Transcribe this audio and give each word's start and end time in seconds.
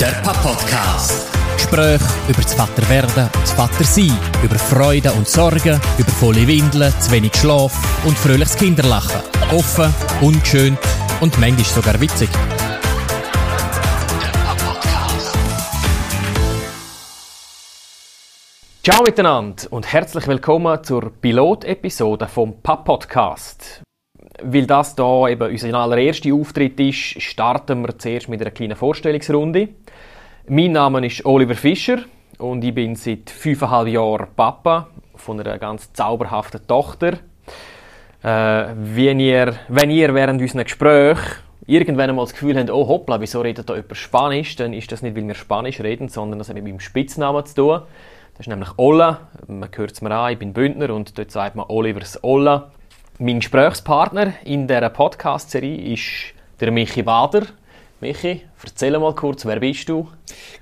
Der 0.00 0.12
Papa-Podcast. 0.22 1.26
Gespräche 1.56 2.04
über 2.28 2.40
das 2.40 2.54
Vaterwerden 2.54 3.24
und 3.24 3.42
das 3.42 3.50
Vatersein, 3.50 4.16
über 4.44 4.56
Freude 4.56 5.10
und 5.10 5.26
Sorgen, 5.26 5.80
über 5.98 6.10
volle 6.12 6.46
Windeln, 6.46 6.92
zu 7.00 7.10
wenig 7.10 7.34
Schlaf 7.34 8.04
und 8.06 8.16
fröhliches 8.16 8.56
Kinderlachen. 8.56 9.20
Offen, 9.50 9.92
ungeschönt 10.20 10.78
und 11.20 11.36
manchmal 11.40 11.64
sogar 11.64 12.00
witzig. 12.00 12.28
Ciao 18.84 19.02
miteinander 19.02 19.64
und 19.70 19.92
herzlich 19.92 20.28
willkommen 20.28 20.84
zur 20.84 21.10
Pilot-Episode 21.10 22.28
vom 22.28 22.62
Pap-Podcast. 22.62 23.82
Weil 24.42 24.66
das 24.66 24.94
hier 24.94 25.28
eben 25.30 25.50
unser 25.50 25.74
allererster 25.74 26.32
Auftritt 26.32 26.78
ist, 26.78 27.20
starten 27.20 27.82
wir 27.82 27.98
zuerst 27.98 28.28
mit 28.28 28.40
einer 28.40 28.52
kleinen 28.52 28.76
Vorstellungsrunde. 28.76 29.68
Mein 30.46 30.72
Name 30.72 31.04
ist 31.04 31.26
Oliver 31.26 31.56
Fischer 31.56 31.98
und 32.38 32.62
ich 32.62 32.72
bin 32.72 32.94
seit 32.94 33.30
fünfeinhalb 33.30 33.88
Jahren 33.88 34.28
Papa 34.36 34.88
von 35.16 35.40
einer 35.40 35.58
ganz 35.58 35.92
zauberhaften 35.92 36.64
Tochter. 36.68 37.14
Äh, 38.22 38.66
wenn, 38.76 39.18
ihr, 39.18 39.56
wenn 39.68 39.90
ihr 39.90 40.14
während 40.14 40.40
unserer 40.40 40.62
Gespräche 40.64 41.20
irgendwann 41.66 42.10
einmal 42.10 42.24
das 42.24 42.32
Gefühl 42.32 42.56
habt, 42.56 42.70
oh 42.70 42.86
hoppla, 42.86 43.20
wieso 43.20 43.40
redet 43.40 43.68
da 43.68 43.74
jemand 43.74 43.96
Spanisch, 43.96 44.54
dann 44.54 44.72
ist 44.72 44.92
das 44.92 45.02
nicht, 45.02 45.16
weil 45.16 45.26
wir 45.26 45.34
Spanisch 45.34 45.80
reden, 45.80 46.08
sondern 46.08 46.38
das 46.38 46.48
hat 46.48 46.54
mit 46.54 46.64
meinem 46.64 46.80
Spitznamen 46.80 47.44
zu 47.44 47.54
tun. 47.56 47.80
Das 48.34 48.46
ist 48.46 48.48
nämlich 48.48 48.70
Olla. 48.76 49.22
Man 49.48 49.68
hört 49.74 49.90
es 49.90 50.00
mir 50.00 50.12
an, 50.12 50.32
ich 50.32 50.38
bin 50.38 50.52
Bündner 50.52 50.94
und 50.94 51.18
dort 51.18 51.32
sagt 51.32 51.56
man 51.56 51.66
Olivers 51.68 52.22
Olla. 52.22 52.70
Mein 53.20 53.40
Gesprächspartner 53.40 54.34
in 54.44 54.68
dieser 54.68 54.90
Podcast-Serie 54.90 55.92
ist 55.92 56.04
der 56.60 56.70
Michi 56.70 57.02
Bader. 57.02 57.46
Michi, 58.00 58.42
erzähl 58.62 58.96
mal 58.96 59.12
kurz, 59.12 59.44
wer 59.44 59.58
bist 59.58 59.88
du? 59.88 60.06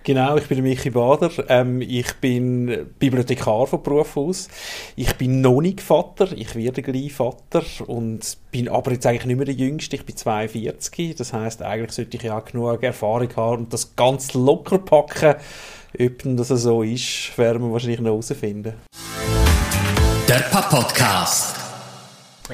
Genau, 0.05 0.39
ich 0.39 0.49
bin 0.49 0.62
Michi 0.62 0.89
Bader. 0.89 1.31
Ähm, 1.51 1.83
ich 1.83 2.15
bin 2.15 2.95
Bibliothekar 2.99 3.67
von 3.67 3.83
Beruf 3.83 4.17
aus. 4.17 4.49
Ich 4.97 5.15
bin 5.17 5.43
noch 5.43 5.61
nicht 5.61 5.83
Vater, 5.83 6.33
ich 6.33 6.57
werde 6.57 6.81
gleich 6.81 7.12
Vater 7.12 7.62
und 7.89 8.39
bin 8.51 8.71
aber 8.71 8.93
jetzt 8.93 9.05
eigentlich 9.05 9.27
nicht 9.27 9.37
mehr 9.37 9.45
der 9.45 9.55
Jüngste. 9.55 9.97
Ich 9.97 10.07
bin 10.07 10.17
42, 10.17 11.15
das 11.15 11.34
heißt 11.34 11.61
eigentlich 11.61 11.93
sollte 11.93 12.17
ich 12.17 12.23
ja 12.23 12.39
auch 12.39 12.45
genug 12.47 12.83
Erfahrung 12.83 13.29
haben 13.37 13.65
und 13.65 13.73
das 13.75 13.95
ganz 13.97 14.33
locker 14.33 14.79
packen. 14.79 15.34
Ob 16.01 16.37
das 16.39 16.49
so 16.49 16.83
ist, 16.83 17.37
werden 17.37 17.65
wir 17.65 17.71
wahrscheinlich 17.71 18.01
noch 18.01 18.12
herausfinden. 18.12 18.73
Der 20.27 20.41
Papa-Podcast. 20.51 21.66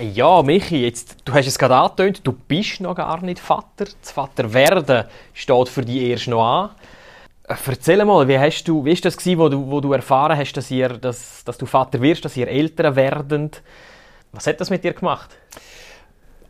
Ja, 0.00 0.42
Michi, 0.42 0.84
jetzt, 0.84 1.16
du 1.24 1.34
hast 1.34 1.46
es 1.46 1.58
gerade 1.58 1.76
angetönt, 1.76 2.20
du 2.24 2.32
bist 2.32 2.80
noch 2.80 2.94
gar 2.94 3.22
nicht 3.22 3.38
Vater. 3.38 3.84
Das 4.00 4.10
Vaterwerden 4.10 5.04
steht 5.34 5.68
für 5.68 5.82
dich 5.82 6.02
erst 6.02 6.28
noch 6.28 6.42
an. 6.42 6.70
Äh, 7.46 7.56
Erzähl 7.66 8.02
mal, 8.06 8.26
wie, 8.26 8.38
hast 8.38 8.64
du, 8.64 8.82
wie 8.86 8.92
ist 8.92 9.04
das 9.04 9.18
gewesen, 9.18 9.38
wo 9.38 9.48
du, 9.50 9.70
wo 9.70 9.80
du 9.80 9.92
erfahren 9.92 10.38
hast, 10.38 10.54
dass, 10.54 10.70
ihr, 10.70 10.88
dass, 10.88 11.44
dass 11.44 11.58
du 11.58 11.66
Vater 11.66 12.00
wirst, 12.00 12.24
dass 12.24 12.36
ihr 12.38 12.48
Eltern 12.48 12.96
werden? 12.96 13.50
Was 14.32 14.46
hat 14.46 14.62
das 14.62 14.70
mit 14.70 14.82
dir 14.82 14.94
gemacht? 14.94 15.36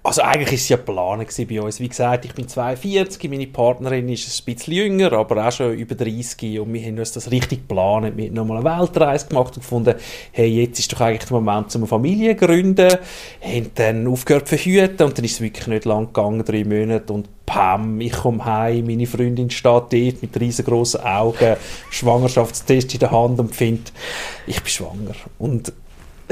Also 0.05 0.23
eigentlich 0.23 0.49
war 0.49 0.55
es 0.55 0.69
ja 0.69 0.77
geplant 0.79 1.49
bei 1.49 1.63
uns. 1.63 1.79
Wie 1.79 1.89
gesagt, 1.89 2.25
ich 2.25 2.35
bin 2.35 2.49
42, 2.49 3.31
meine 3.31 3.47
Partnerin 3.47 4.09
ist 4.09 4.27
ein 4.27 4.45
bisschen 4.45 4.73
jünger, 4.73 5.13
aber 5.13 5.47
auch 5.47 5.53
schon 5.53 5.75
über 5.75 5.95
30 5.95 6.59
und 6.59 6.75
wir 6.75 6.85
haben 6.85 6.99
uns 6.99 7.13
das 7.13 7.31
richtig 7.31 7.69
geplant. 7.69 8.17
Wir 8.17 8.27
haben 8.27 8.35
nochmal 8.35 8.67
eine 8.67 8.81
Weltreise 8.81 9.29
gemacht 9.29 9.55
und 9.55 9.63
gefunden, 9.63 9.95
hey, 10.33 10.49
jetzt 10.49 10.81
ist 10.81 10.93
doch 10.93 11.03
eigentlich 11.03 11.29
der 11.29 11.41
Moment, 11.41 11.73
um 11.77 11.83
eine 11.83 11.87
Familie 11.87 12.37
zu 12.37 12.47
gründen. 12.47 12.99
Haben 13.43 13.71
dann 13.77 14.09
aufgehört 14.09 14.49
zu 14.49 14.57
verhüten 14.57 15.07
und 15.07 15.17
dann 15.17 15.25
ist 15.25 15.35
es 15.35 15.41
wirklich 15.41 15.69
nicht 15.69 15.85
lang 15.85 16.07
gegangen, 16.07 16.45
drei 16.45 16.65
Monate 16.65 17.13
und 17.13 17.29
pam, 17.47 18.01
ich 18.01 18.13
komme 18.13 18.45
heim, 18.45 18.87
meine 18.87 19.07
Freundin 19.07 19.51
steht 19.51 19.73
dort 19.73 19.93
mit 19.93 20.41
riesengroßen 20.41 21.01
Augen, 21.01 21.57
Schwangerschaftstest 21.91 22.95
in 22.95 23.01
der 23.01 23.13
Hand 23.13 23.39
und 23.39 23.55
findet, 23.55 23.93
ich 24.49 24.61
bin 24.61 24.69
schwanger. 24.69 25.15
Und 25.39 25.73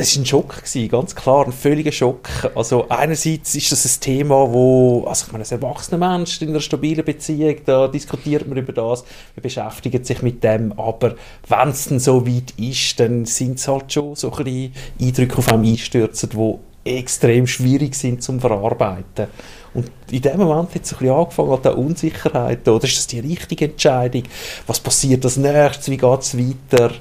es 0.01 0.17
war 0.17 0.23
ein 0.23 0.27
Schock, 0.27 0.57
gewesen, 0.57 0.89
ganz 0.89 1.15
klar, 1.15 1.47
ein 1.47 1.53
völliger 1.53 1.93
Schock. 1.93 2.29
Also 2.55 2.89
einerseits 2.89 3.55
ist 3.55 3.71
das 3.71 3.85
ein 3.85 4.01
Thema, 4.01 4.51
wo, 4.53 5.05
also 5.07 5.27
ich 5.27 5.33
meine, 5.33 5.43
als 5.43 5.53
erwachsener 5.53 5.99
Mensch 5.99 6.41
in 6.41 6.49
einer 6.49 6.61
stabilen 6.61 7.05
Beziehung, 7.05 7.57
da 7.67 7.87
diskutiert 7.87 8.49
man 8.49 8.57
über 8.57 8.73
das, 8.73 9.05
man 9.37 9.43
beschäftigt 9.43 10.07
sich 10.07 10.23
mit 10.23 10.43
dem, 10.43 10.73
aber 10.79 11.17
wenn 11.49 11.69
es 11.69 11.89
dann 11.89 11.99
so 11.99 12.27
weit 12.27 12.53
ist, 12.57 12.99
dann 12.99 13.27
sind 13.27 13.59
es 13.59 13.69
halt 13.69 13.93
schon 13.93 14.15
so 14.17 14.33
ein 14.33 14.45
bisschen 14.45 14.73
Eindrücke 15.01 15.39
auf 15.39 15.53
einem 15.53 15.65
einstürzen, 15.65 16.31
die 16.31 16.99
extrem 16.99 17.47
schwierig 17.47 17.95
sind 17.95 18.23
zum 18.23 18.41
Verarbeiten. 18.41 19.27
Und 19.75 19.91
in 20.11 20.23
dem 20.23 20.39
Moment 20.39 20.75
hat 20.75 20.83
es 20.83 20.93
ein 20.93 20.99
bisschen 20.99 21.15
angefangen, 21.15 21.53
an 21.53 21.63
der 21.63 21.79
Unsicherheit, 21.79 22.67
oder 22.67 22.85
ist 22.85 22.97
das 22.97 23.07
die 23.07 23.21
richtige 23.21 23.67
Entscheidung? 23.67 24.23
Was 24.67 24.81
passiert 24.81 25.25
als 25.25 25.37
nächstes? 25.37 25.91
Wie 25.91 25.97
geht 25.99 26.21
es 26.21 26.39
weiter? 26.39 26.93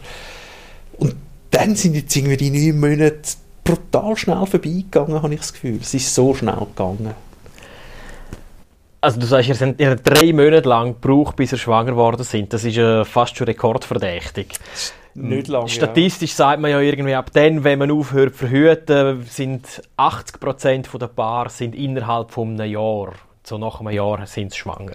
Und 0.98 1.16
dann 1.59 1.75
sind 1.75 1.96
jetzt 1.96 2.16
irgendwie 2.16 2.38
die 2.38 2.52
neun 2.52 2.80
Monate 2.80 3.20
brutal 3.64 4.16
schnell 4.16 4.46
vorbeigegangen, 4.46 5.22
habe 5.22 5.34
ich 5.34 5.42
das 5.42 5.53
Gefühl. 5.53 5.80
Es 5.81 5.94
ist 5.94 6.14
so 6.16 6.34
schnell 6.34 6.56
gegangen. 6.56 7.14
Also 9.02 9.20
du 9.20 9.25
sagst, 9.25 9.50
ihr 9.50 9.56
habt 9.56 9.80
ihr 9.80 9.96
drei 9.96 10.34
Monate 10.34 10.68
lang 10.68 11.00
gebraucht, 11.00 11.36
bis 11.36 11.52
ihr 11.52 11.58
schwanger 11.58 11.92
geworden 11.92 12.24
sind. 12.24 12.53
Das 12.53 12.64
ist 12.64 12.78
äh, 12.78 13.06
fast 13.06 13.38
schon 13.38 13.46
rekordverdächtig. 13.46 14.56
Nicht 15.16 15.48
lange, 15.48 15.68
Statistisch 15.68 16.31
ja. 16.31 16.38
sagt 16.38 16.62
man 16.62 16.72
ja 16.72 16.80
irgendwie, 16.80 17.16
ab 17.16 17.31
dann, 17.34 17.64
wenn 17.64 17.80
man 17.80 17.92
aufhört 17.92 18.36
zu 18.36 18.48
verhüten, 18.48 19.24
sind 19.24 19.81
80% 19.98 20.98
der 20.98 21.08
Paare 21.08 21.50
sind 21.50 21.75
innerhalb 21.75 22.31
von 22.31 22.59
einem 22.59 22.72
Jahr, 22.72 23.14
so 23.44 23.58
nach 23.58 23.81
einem 23.81 23.90
Jahr, 23.90 24.25
sind 24.28 24.53
sie 24.53 24.59
schwanger. 24.59 24.94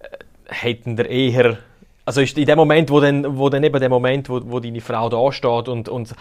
Äh, 0.00 0.08
hätten 0.48 0.96
ihr 0.96 1.08
eher 1.08 1.58
also 2.04 2.20
ist 2.20 2.36
in 2.36 2.46
dem 2.46 2.56
Moment, 2.56 2.90
wo 2.90 3.00
dann, 3.00 3.38
wo 3.38 3.48
dann 3.48 3.62
eben 3.62 3.78
der 3.78 3.88
Moment, 3.88 4.28
wo, 4.28 4.40
wo 4.44 4.60
deine 4.60 4.80
Frau 4.80 5.08
da 5.08 5.32
steht 5.32 5.68
und, 5.68 5.88
und 5.88 6.14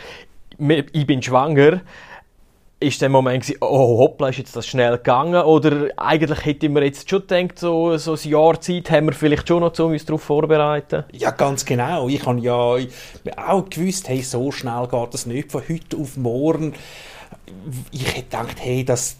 ich 0.57 1.07
bin 1.07 1.21
schwanger, 1.21 1.81
ist 2.81 3.01
der 3.01 3.09
Moment 3.09 3.45
oh 3.61 3.99
hoppla, 3.99 4.29
ist 4.29 4.39
jetzt 4.39 4.55
das 4.55 4.65
schnell 4.65 4.97
gegangen? 4.97 5.43
Oder 5.43 5.89
eigentlich 5.97 6.45
hätte 6.45 6.67
man 6.67 6.83
jetzt 6.83 7.09
schon 7.09 7.27
gedacht, 7.27 7.59
so, 7.59 7.95
so 7.97 8.13
ein 8.13 8.29
Jahr 8.29 8.59
Zeit 8.59 8.89
haben 8.89 9.05
wir 9.05 9.13
vielleicht 9.13 9.47
schon 9.47 9.61
noch, 9.61 9.77
um 9.79 9.91
uns 9.91 10.05
darauf 10.05 10.23
vorzubereiten? 10.23 11.03
Ja, 11.11 11.29
ganz 11.29 11.63
genau. 11.63 12.09
Ich 12.09 12.25
habe 12.25 12.39
ja 12.39 12.77
auch 13.37 13.69
gewusst, 13.69 14.09
hey, 14.09 14.21
so 14.21 14.51
schnell 14.51 14.87
geht 14.89 15.13
das 15.13 15.27
nicht 15.27 15.51
von 15.51 15.61
heute 15.69 15.97
auf 15.97 16.17
morgen 16.17 16.73
ich 17.91 18.07
hätte 18.07 18.23
gedacht, 18.23 18.57
hey, 18.59 18.83
das 18.83 19.17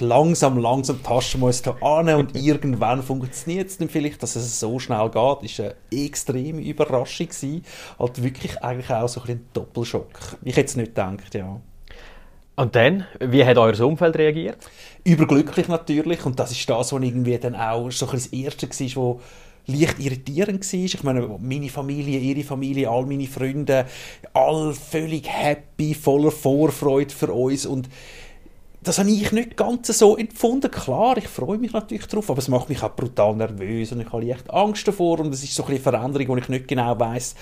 langsam, 0.00 0.58
langsam 0.58 1.02
tasten 1.02 1.40
wir 1.40 1.46
uns 1.46 1.62
da 1.62 1.76
an 1.80 2.08
und 2.14 2.36
irgendwann 2.40 3.02
funktioniert 3.02 3.68
es 3.68 3.78
dann 3.78 3.88
vielleicht, 3.88 4.22
dass 4.22 4.36
es 4.36 4.60
so 4.60 4.78
schnell 4.78 5.10
geht. 5.10 5.14
Das 5.14 5.58
war 5.58 5.66
eine 5.66 5.74
extreme 5.90 6.60
Überraschung 6.62 7.28
gewesen. 7.28 7.64
Halt 7.98 8.22
wirklich 8.22 8.62
eigentlich 8.62 8.90
auch 8.90 9.08
so 9.08 9.22
ein, 9.22 9.30
ein 9.30 9.46
Doppelschock. 9.52 10.36
Ich 10.42 10.56
hätte 10.56 10.68
es 10.68 10.76
nicht 10.76 10.94
gedacht, 10.94 11.34
ja. 11.34 11.60
Und 12.54 12.76
dann, 12.76 13.06
wie 13.18 13.44
hat 13.44 13.56
euer 13.56 13.80
Umfeld 13.80 14.16
reagiert? 14.16 14.58
Überglücklich 15.04 15.68
natürlich 15.68 16.24
und 16.26 16.38
das 16.38 16.52
ist 16.52 16.68
das, 16.68 16.92
was 16.92 17.02
irgendwie 17.02 17.38
dann 17.38 17.54
auch 17.54 17.90
so 17.90 18.06
ein 18.06 18.12
das 18.12 18.26
Erste 18.26 18.68
war, 18.68 18.96
wo 18.96 19.20
leicht 19.66 19.98
irritierend 19.98 20.72
war. 20.72 20.80
Ich 20.80 21.02
meine, 21.02 21.38
meine 21.40 21.68
Familie, 21.68 22.18
ihre 22.18 22.42
Familie, 22.42 22.90
all 22.90 23.06
meine 23.06 23.26
Freunde, 23.26 23.86
all 24.32 24.74
völlig 24.74 25.28
happy, 25.28 25.94
voller 25.94 26.30
Vorfreude 26.30 27.14
für 27.14 27.32
uns 27.32 27.66
und 27.66 27.88
das 28.82 28.98
habe 28.98 29.10
ich 29.10 29.30
nicht 29.30 29.56
ganz 29.56 29.86
so 29.96 30.16
empfunden. 30.16 30.68
Klar, 30.68 31.16
ich 31.16 31.28
freue 31.28 31.58
mich 31.58 31.72
natürlich 31.72 32.06
darauf, 32.06 32.28
aber 32.30 32.40
es 32.40 32.48
macht 32.48 32.68
mich 32.68 32.82
auch 32.82 32.94
brutal 32.96 33.36
nervös 33.36 33.92
und 33.92 34.00
ich 34.00 34.12
habe 34.12 34.28
echt 34.28 34.50
Angst 34.50 34.88
davor 34.88 35.20
und 35.20 35.32
es 35.32 35.44
ist 35.44 35.54
so 35.54 35.62
ein 35.62 35.68
bisschen 35.68 35.84
Veränderung, 35.84 36.28
wo 36.28 36.36
ich 36.36 36.48
nicht 36.48 36.66
genau 36.66 36.98
weiß, 36.98 37.36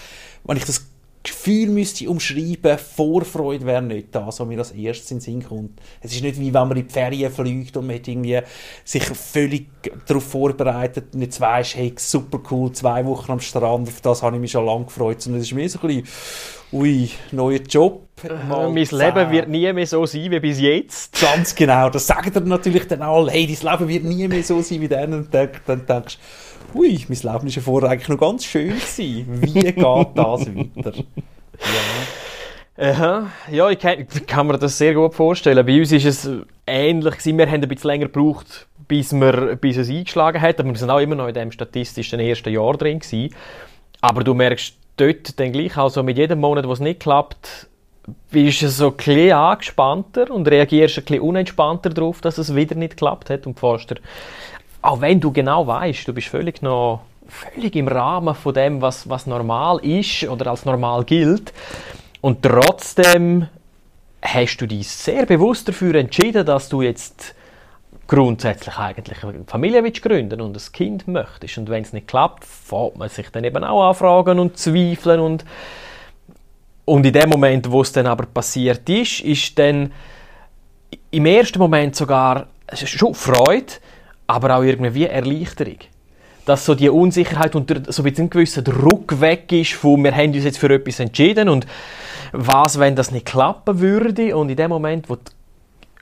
wenn 0.44 0.58
ich 0.58 0.64
das 0.64 0.89
Gefühl 1.22 1.68
müsste 1.68 2.04
ich 2.04 2.08
umschreiben, 2.08 2.78
Vorfreude 2.78 3.66
wäre 3.66 3.82
nicht 3.82 4.08
das, 4.12 4.40
was 4.40 4.46
mir 4.46 4.58
als 4.58 4.70
erstes 4.70 5.10
in 5.10 5.18
den 5.18 5.20
Sinn 5.20 5.44
kommt. 5.44 5.78
Es 6.00 6.12
ist 6.12 6.22
nicht 6.22 6.40
wie 6.40 6.54
wenn 6.54 6.68
man 6.68 6.76
in 6.78 6.86
die 6.86 6.92
Ferien 6.92 7.30
fliegt 7.30 7.76
und 7.76 7.86
man 7.86 7.96
hat 7.96 8.08
irgendwie 8.08 8.40
sich 8.84 9.04
völlig 9.04 9.66
darauf 10.06 10.24
vorbereitet 10.24 11.14
und 11.14 11.20
jetzt 11.20 11.38
weisst, 11.40 11.76
hey, 11.76 11.92
super 11.96 12.40
cool, 12.50 12.72
zwei 12.72 13.04
Wochen 13.04 13.32
am 13.32 13.40
Strand, 13.40 13.88
auf 13.88 14.00
das 14.00 14.22
habe 14.22 14.36
ich 14.36 14.40
mich 14.40 14.50
schon 14.50 14.64
lange 14.64 14.86
gefreut. 14.86 15.20
Sondern 15.20 15.42
es 15.42 15.48
ist 15.48 15.54
mehr 15.54 15.68
so 15.68 15.78
ein 15.80 15.86
bisschen, 15.88 16.08
ui, 16.72 17.10
neuer 17.32 17.60
Job. 17.60 18.06
Äh, 18.22 18.32
mein 18.48 18.74
Leben 18.74 19.30
wird 19.30 19.48
nie 19.48 19.72
mehr 19.72 19.86
so 19.86 20.06
sein 20.06 20.30
wie 20.30 20.40
bis 20.40 20.58
jetzt. 20.58 21.20
Ganz 21.20 21.54
genau, 21.54 21.90
das 21.90 22.06
sagen 22.06 22.32
dir 22.32 22.40
natürlich 22.40 22.86
dann 22.86 23.02
alle, 23.02 23.30
hey, 23.30 23.46
dein 23.46 23.72
Leben 23.72 23.88
wird 23.88 24.04
nie 24.04 24.28
mehr 24.28 24.42
so 24.42 24.62
sein 24.62 24.80
wie 24.80 24.88
dann 24.88 25.12
und 25.12 25.34
dann, 25.34 25.50
dann 25.66 25.86
denkst 25.86 26.16
du, 26.16 26.20
ui, 26.74 27.04
mein 27.08 27.18
Leben 27.18 27.24
war 27.24 27.46
ja 27.46 27.62
vorher 27.62 27.90
eigentlich 27.90 28.08
noch 28.08 28.18
ganz 28.18 28.44
schön. 28.44 28.68
Gewesen. 28.68 29.42
Wie 29.42 29.52
geht 29.52 29.78
das 29.78 30.16
weiter? 30.16 30.92
Ja. 30.94 32.20
Aha. 32.80 33.30
Ja, 33.50 33.68
ich 33.68 33.78
kann, 33.78 34.06
kann 34.26 34.46
mir 34.46 34.58
das 34.58 34.78
sehr 34.78 34.94
gut 34.94 35.14
vorstellen. 35.14 35.66
Bei 35.66 35.78
uns 35.78 35.92
ist 35.92 36.06
es 36.06 36.30
ähnlich 36.66 37.18
gewesen. 37.18 37.36
Wir 37.36 37.46
haben 37.46 37.62
ein 37.62 37.68
bisschen 37.68 37.90
länger 37.90 38.06
gebraucht, 38.06 38.66
bis, 38.88 39.12
wir, 39.12 39.56
bis 39.56 39.76
es 39.76 39.90
eingeschlagen 39.90 40.40
hat. 40.40 40.58
Aber 40.60 40.70
wir 40.70 40.76
sind 40.76 40.90
auch 40.90 40.98
immer 40.98 41.14
noch 41.14 41.28
in 41.28 41.34
dem 41.34 41.52
statistischen 41.52 42.20
ersten 42.20 42.50
Jahr 42.50 42.76
drin 42.78 43.00
gewesen. 43.00 43.34
Aber 44.00 44.24
du 44.24 44.32
merkst 44.32 44.76
dort 44.96 45.38
dann 45.38 45.52
gleich, 45.52 45.76
also 45.76 46.02
mit 46.02 46.16
jedem 46.16 46.40
Monat, 46.40 46.66
wo 46.66 46.72
es 46.72 46.80
nicht 46.80 47.00
klappt, 47.00 47.68
bist 48.30 48.62
du 48.62 48.68
so 48.68 48.88
ein 48.88 48.96
bisschen 48.96 49.32
angespannter 49.32 50.30
und 50.30 50.48
reagierst 50.48 50.98
ein 50.98 51.04
bisschen 51.04 51.20
unentspannter 51.20 51.90
darauf, 51.90 52.20
dass 52.20 52.38
es 52.38 52.54
wieder 52.54 52.74
nicht 52.74 52.92
geklappt 52.92 53.30
hat 53.30 53.46
und 53.46 53.58
fährst 53.58 53.94
auch 54.82 55.00
wenn 55.00 55.20
du 55.20 55.32
genau 55.32 55.66
weißt, 55.66 56.06
du 56.08 56.12
bist 56.12 56.28
völlig 56.28 56.62
noch 56.62 57.02
völlig 57.30 57.76
im 57.76 57.88
Rahmen 57.88 58.34
von 58.34 58.54
dem, 58.54 58.82
was, 58.82 59.08
was 59.08 59.26
normal 59.26 59.78
ist 59.78 60.24
oder 60.24 60.50
als 60.50 60.64
normal 60.64 61.04
gilt. 61.04 61.52
Und 62.20 62.42
trotzdem 62.42 63.46
hast 64.20 64.58
du 64.58 64.66
dich 64.66 64.88
sehr 64.88 65.26
bewusst 65.26 65.68
dafür 65.68 65.94
entschieden, 65.94 66.44
dass 66.44 66.68
du 66.68 66.82
jetzt 66.82 67.34
grundsätzlich 68.06 68.76
eigentlich 68.76 69.22
eine 69.22 69.44
Familie 69.46 69.84
willst 69.84 70.02
gründen 70.02 70.40
und 70.40 70.56
ein 70.56 70.72
Kind 70.72 71.06
möchtest. 71.06 71.58
Und 71.58 71.68
wenn 71.70 71.82
es 71.82 71.92
nicht 71.92 72.08
klappt, 72.08 72.44
fängt 72.44 72.96
man 72.96 73.08
sich 73.08 73.30
dann 73.30 73.44
eben 73.44 73.62
auch 73.62 73.88
anfragen 73.88 74.38
und 74.38 74.58
zweifeln 74.58 75.20
und 75.20 75.44
und 76.86 77.06
in 77.06 77.12
dem 77.12 77.30
Moment, 77.30 77.70
wo 77.70 77.82
es 77.82 77.92
dann 77.92 78.08
aber 78.08 78.26
passiert 78.26 78.88
ist, 78.88 79.20
ist 79.20 79.56
dann 79.56 79.92
im 81.12 81.24
ersten 81.24 81.60
Moment 81.60 81.94
sogar 81.94 82.48
schon 82.74 83.14
Freude, 83.14 83.74
aber 84.30 84.56
auch 84.56 84.62
irgendwie 84.62 85.06
Erleichterung. 85.06 85.78
Dass 86.46 86.64
so 86.64 86.74
die 86.74 86.88
Unsicherheit 86.88 87.54
und 87.54 87.72
so 87.88 88.02
ein 88.02 88.30
gewisser 88.30 88.62
Druck 88.62 89.20
weg 89.20 89.52
ist, 89.52 89.74
von 89.74 90.02
wir 90.02 90.14
haben 90.14 90.32
uns 90.32 90.44
jetzt 90.44 90.58
für 90.58 90.72
etwas 90.72 91.00
entschieden 91.00 91.48
und 91.48 91.66
was, 92.32 92.78
wenn 92.78 92.96
das 92.96 93.10
nicht 93.10 93.26
klappen 93.26 93.80
würde 93.80 94.36
und 94.36 94.48
in 94.48 94.56
dem 94.56 94.70
Moment, 94.70 95.08
wo 95.10 95.16
du 95.16 95.22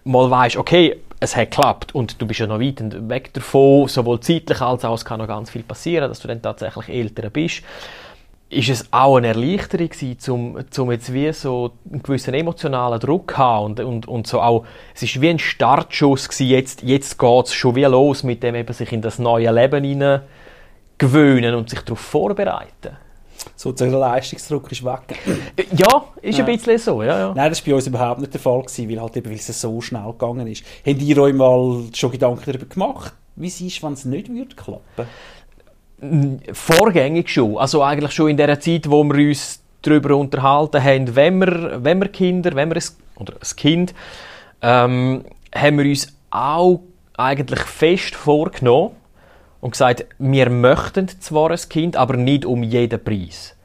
mal 0.04 0.30
weißt, 0.30 0.56
okay, 0.56 0.96
es 1.20 1.36
hat 1.36 1.50
geklappt 1.50 1.94
und 1.94 2.20
du 2.20 2.26
bist 2.26 2.40
ja 2.40 2.46
noch 2.46 2.60
weit 2.60 2.80
weg 3.08 3.32
davon, 3.34 3.88
sowohl 3.88 4.20
zeitlich 4.20 4.60
als 4.60 4.84
auch 4.84 4.94
es 4.94 5.04
kann 5.04 5.18
noch 5.18 5.26
ganz 5.26 5.50
viel 5.50 5.64
passieren, 5.64 6.08
dass 6.08 6.20
du 6.20 6.28
dann 6.28 6.40
tatsächlich 6.40 6.88
älter 6.88 7.28
bist, 7.30 7.62
ist 8.50 8.68
es 8.70 8.92
auch 8.92 9.16
eine 9.16 9.28
Erleichterung 9.28 9.90
gewesen, 9.90 10.30
um, 10.30 10.58
um 10.78 10.92
jetzt 10.92 11.12
wie 11.12 11.32
so 11.32 11.72
einen 11.90 12.02
gewissen 12.02 12.32
emotionalen 12.32 12.98
Druck 12.98 13.32
zu 13.32 13.38
haben 13.38 13.64
und, 13.66 13.80
und, 13.80 14.08
und 14.08 14.26
so 14.26 14.40
auch, 14.40 14.64
es 14.94 15.02
ist 15.02 15.20
wie 15.20 15.28
ein 15.28 15.38
Startschuss 15.38 16.28
gewesen, 16.28 16.46
jetzt, 16.48 16.82
jetzt 16.82 17.18
geht 17.18 17.46
es 17.46 17.54
schon 17.54 17.74
wie 17.74 17.84
los 17.84 18.22
mit 18.22 18.42
dem 18.42 18.54
eben 18.54 18.72
sich 18.72 18.92
in 18.92 19.02
das 19.02 19.18
neue 19.18 19.52
Leben 19.52 19.84
hinein 19.84 20.22
gewöhnen 20.96 21.54
und 21.54 21.68
sich 21.68 21.80
darauf 21.80 22.00
vorbereiten 22.00 22.96
sozusagen 23.54 23.92
der 23.92 24.00
Leistungsdruck 24.00 24.70
ist 24.72 24.84
weg. 24.84 25.16
Ja, 25.72 26.04
ist 26.22 26.38
ja. 26.38 26.44
ein 26.44 26.56
bisschen 26.56 26.78
so. 26.78 27.02
Ja, 27.02 27.18
ja. 27.18 27.34
Nein, 27.34 27.50
das 27.50 27.60
war 27.60 27.70
bei 27.70 27.76
uns 27.76 27.86
überhaupt 27.86 28.20
nicht 28.20 28.34
der 28.34 28.40
Fall, 28.40 28.62
gewesen, 28.62 28.90
weil, 28.90 29.00
halt 29.00 29.16
eben, 29.16 29.30
weil 29.30 29.36
es 29.36 29.46
so 29.60 29.80
schnell 29.80 30.10
gegangen 30.12 30.46
ist. 30.46 30.64
Habt 30.84 31.00
ihr 31.00 31.18
euch 31.18 31.34
mal 31.34 31.84
schon 31.94 32.10
Gedanken 32.10 32.42
darüber 32.44 32.66
gemacht, 32.66 33.12
wie 33.36 33.46
es 33.46 33.60
ist, 33.60 33.82
wenn 33.82 33.92
es 33.92 34.04
nicht 34.04 34.28
würde 34.28 34.56
klappen 34.56 35.06
Vorgängig 36.52 37.28
schon. 37.28 37.56
Also 37.58 37.82
eigentlich 37.82 38.12
schon 38.12 38.30
in 38.30 38.36
der 38.36 38.60
Zeit, 38.60 38.88
wo 38.90 39.04
wir 39.04 39.28
uns 39.28 39.62
darüber 39.82 40.16
unterhalten 40.16 40.82
haben, 40.82 41.16
wenn 41.16 41.38
wir, 41.38 41.84
wenn 41.84 42.00
wir 42.00 42.08
Kinder, 42.08 42.54
wenn 42.54 42.70
wir 42.70 42.76
ein, 42.76 42.84
oder 43.16 43.34
ein 43.34 43.56
Kind, 43.56 43.94
ähm, 44.62 45.24
haben 45.54 45.78
wir 45.78 45.86
uns 45.86 46.12
auch 46.30 46.80
eigentlich 47.16 47.60
fest 47.60 48.14
vorgenommen, 48.14 48.92
und 49.60 49.72
gesagt, 49.72 50.06
wir 50.18 50.50
möchten 50.50 51.08
zwar 51.20 51.50
ein 51.50 51.68
Kind, 51.68 51.96
aber 51.96 52.16
nicht 52.16 52.44
um 52.44 52.62
jeden 52.62 53.02
Preis. 53.02 53.56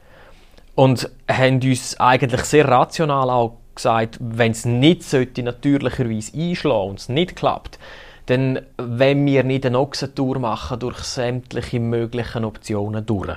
Und 0.74 1.08
haben 1.28 1.60
uns 1.62 1.98
eigentlich 2.00 2.42
sehr 2.42 2.66
rational 2.66 3.30
auch 3.30 3.58
gesagt, 3.74 4.18
wenn 4.20 4.52
es 4.52 4.64
nicht 4.64 5.04
sollte 5.04 5.42
natürlicherweise 5.42 6.36
einschlagen 6.36 6.90
und 6.90 7.00
es 7.00 7.08
nicht 7.08 7.36
klappt, 7.36 7.78
dann 8.26 8.60
wenn 8.76 9.26
wir 9.26 9.44
nicht 9.44 9.66
eine 9.66 9.78
Ochsentour 9.78 10.38
machen 10.38 10.78
durch 10.78 10.98
sämtliche 10.98 11.80
möglichen 11.80 12.44
Optionen 12.44 13.04
durch. 13.04 13.36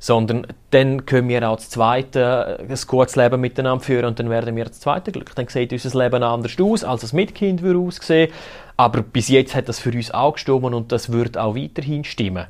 Sondern 0.00 0.46
dann 0.70 1.06
können 1.06 1.28
wir 1.28 1.48
auch 1.48 1.56
das 1.56 1.70
zweite, 1.70 2.58
ein 2.60 2.78
gutes 2.86 3.16
Leben 3.16 3.40
miteinander 3.40 3.84
führen 3.84 4.04
und 4.04 4.18
dann 4.18 4.30
werden 4.30 4.54
wir 4.54 4.66
das 4.66 4.80
zweite 4.80 5.10
Glück. 5.10 5.34
Dann 5.34 5.48
sieht 5.48 5.72
unser 5.72 5.98
Leben 5.98 6.22
anders 6.22 6.56
aus, 6.60 6.84
als 6.84 7.02
es 7.02 7.12
mit 7.12 7.34
Kind 7.34 7.64
aussehen 7.64 8.30
aber 8.78 9.02
bis 9.02 9.28
jetzt 9.28 9.56
hat 9.56 9.68
das 9.68 9.80
für 9.80 9.90
uns 9.90 10.12
auch 10.12 10.34
gestimmt 10.34 10.72
und 10.72 10.92
das 10.92 11.10
wird 11.10 11.36
auch 11.36 11.56
weiterhin 11.56 12.04
stimmen. 12.04 12.46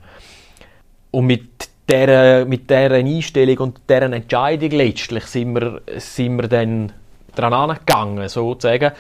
Und 1.11 1.27
mit 1.27 1.71
dieser, 1.91 2.45
mit 2.45 2.69
dieser 2.69 2.93
Einstellung 2.93 3.59
und 3.59 3.81
dieser 3.89 4.13
Entscheidung 4.13 4.71
letztlich 4.73 5.25
sind 5.25 5.55
wir, 5.55 5.81
sind 5.97 6.37
wir 6.37 6.47
dann 6.47 6.93
dran 7.35 7.55
angegangen, 7.55 8.29
sozusagen. 8.29 8.93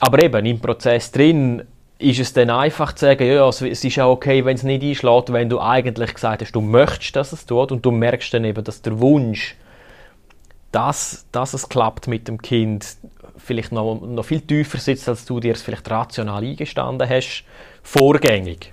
Aber 0.00 0.20
eben 0.20 0.44
im 0.44 0.58
Prozess 0.58 1.12
drin 1.12 1.62
ist 2.04 2.20
es 2.20 2.32
dann 2.32 2.50
einfach 2.50 2.92
zu 2.92 3.06
sagen, 3.06 3.26
ja, 3.26 3.48
es 3.48 3.62
ist 3.62 3.98
auch 3.98 4.12
okay, 4.12 4.44
wenn 4.44 4.56
es 4.56 4.62
nicht 4.62 4.82
einschlägt, 4.82 5.32
wenn 5.32 5.48
du 5.48 5.60
eigentlich 5.60 6.14
gesagt 6.14 6.42
hast, 6.42 6.52
du 6.52 6.60
möchtest, 6.60 7.16
dass 7.16 7.32
es 7.32 7.46
tut 7.46 7.72
und 7.72 7.84
du 7.84 7.90
merkst 7.90 8.34
dann 8.34 8.44
eben, 8.44 8.62
dass 8.62 8.82
der 8.82 9.00
Wunsch, 9.00 9.56
dass, 10.70 11.26
dass 11.32 11.54
es 11.54 11.68
klappt 11.68 12.06
mit 12.06 12.28
dem 12.28 12.42
Kind, 12.42 12.96
vielleicht 13.38 13.72
noch, 13.72 14.00
noch 14.00 14.24
viel 14.24 14.40
tiefer 14.40 14.78
sitzt, 14.78 15.08
als 15.08 15.24
du 15.24 15.40
dir 15.40 15.54
es 15.54 15.62
vielleicht 15.62 15.90
rational 15.90 16.44
eingestanden 16.44 17.08
hast, 17.08 17.44
vorgängig. 17.82 18.72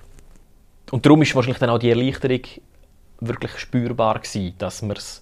Und 0.91 1.05
darum 1.05 1.21
ist 1.21 1.33
wahrscheinlich 1.33 1.59
dann 1.59 1.69
auch 1.69 1.79
die 1.79 1.89
Erleichterung 1.89 2.41
wirklich 3.21 3.57
spürbar 3.59 4.19
gewesen, 4.19 4.55
dass, 4.57 4.81
wir's, 4.87 5.21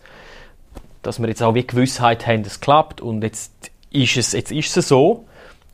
dass 1.03 1.19
wir 1.19 1.27
jetzt 1.27 1.43
auch 1.43 1.53
wie 1.53 1.67
Gewissheit 1.67 2.25
haben, 2.25 2.41
es 2.41 2.59
klappt 2.59 3.01
und 3.01 3.23
jetzt 3.23 3.71
ist 3.91 4.17
es, 4.17 4.31
jetzt 4.31 4.51
ist 4.51 4.75
es 4.75 4.87
so 4.87 5.25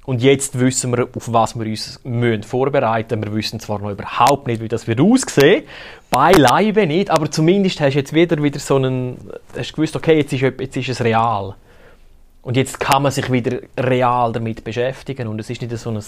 und 0.06 0.22
jetzt 0.22 0.60
wissen 0.60 0.96
wir, 0.96 1.08
auf 1.16 1.34
was 1.34 1.58
wir 1.58 1.66
uns 1.66 2.00
müssen 2.04 2.44
vorbereiten 2.44 3.20
müssen. 3.20 3.32
Wir 3.32 3.38
wissen 3.38 3.60
zwar 3.60 3.80
noch 3.80 3.92
überhaupt 3.92 4.48
nicht, 4.48 4.62
wie 4.62 4.68
das 4.68 4.88
wird 4.88 5.02
aussehen, 5.02 5.64
beileibe 6.12 6.86
nicht, 6.86 7.10
aber 7.10 7.30
zumindest 7.32 7.82
hast 7.82 7.94
du 7.94 8.00
jetzt 8.00 8.14
wieder, 8.14 8.42
wieder 8.42 8.60
so 8.60 8.76
einen, 8.76 9.18
hast 9.58 9.74
gewusst, 9.74 9.96
okay, 9.96 10.18
jetzt 10.18 10.34
ist, 10.34 10.42
jetzt 10.42 10.78
ist 10.78 10.90
es 10.90 11.02
real. 11.04 11.56
Und 12.44 12.56
jetzt 12.58 12.80
kann 12.80 13.02
man 13.02 13.12
sich 13.12 13.32
wieder 13.32 13.60
real 13.80 14.32
damit 14.32 14.64
beschäftigen 14.64 15.28
und 15.28 15.40
es 15.40 15.50
ist 15.50 15.64
nicht 15.64 15.76
so, 15.76 15.90
ein, 15.90 16.00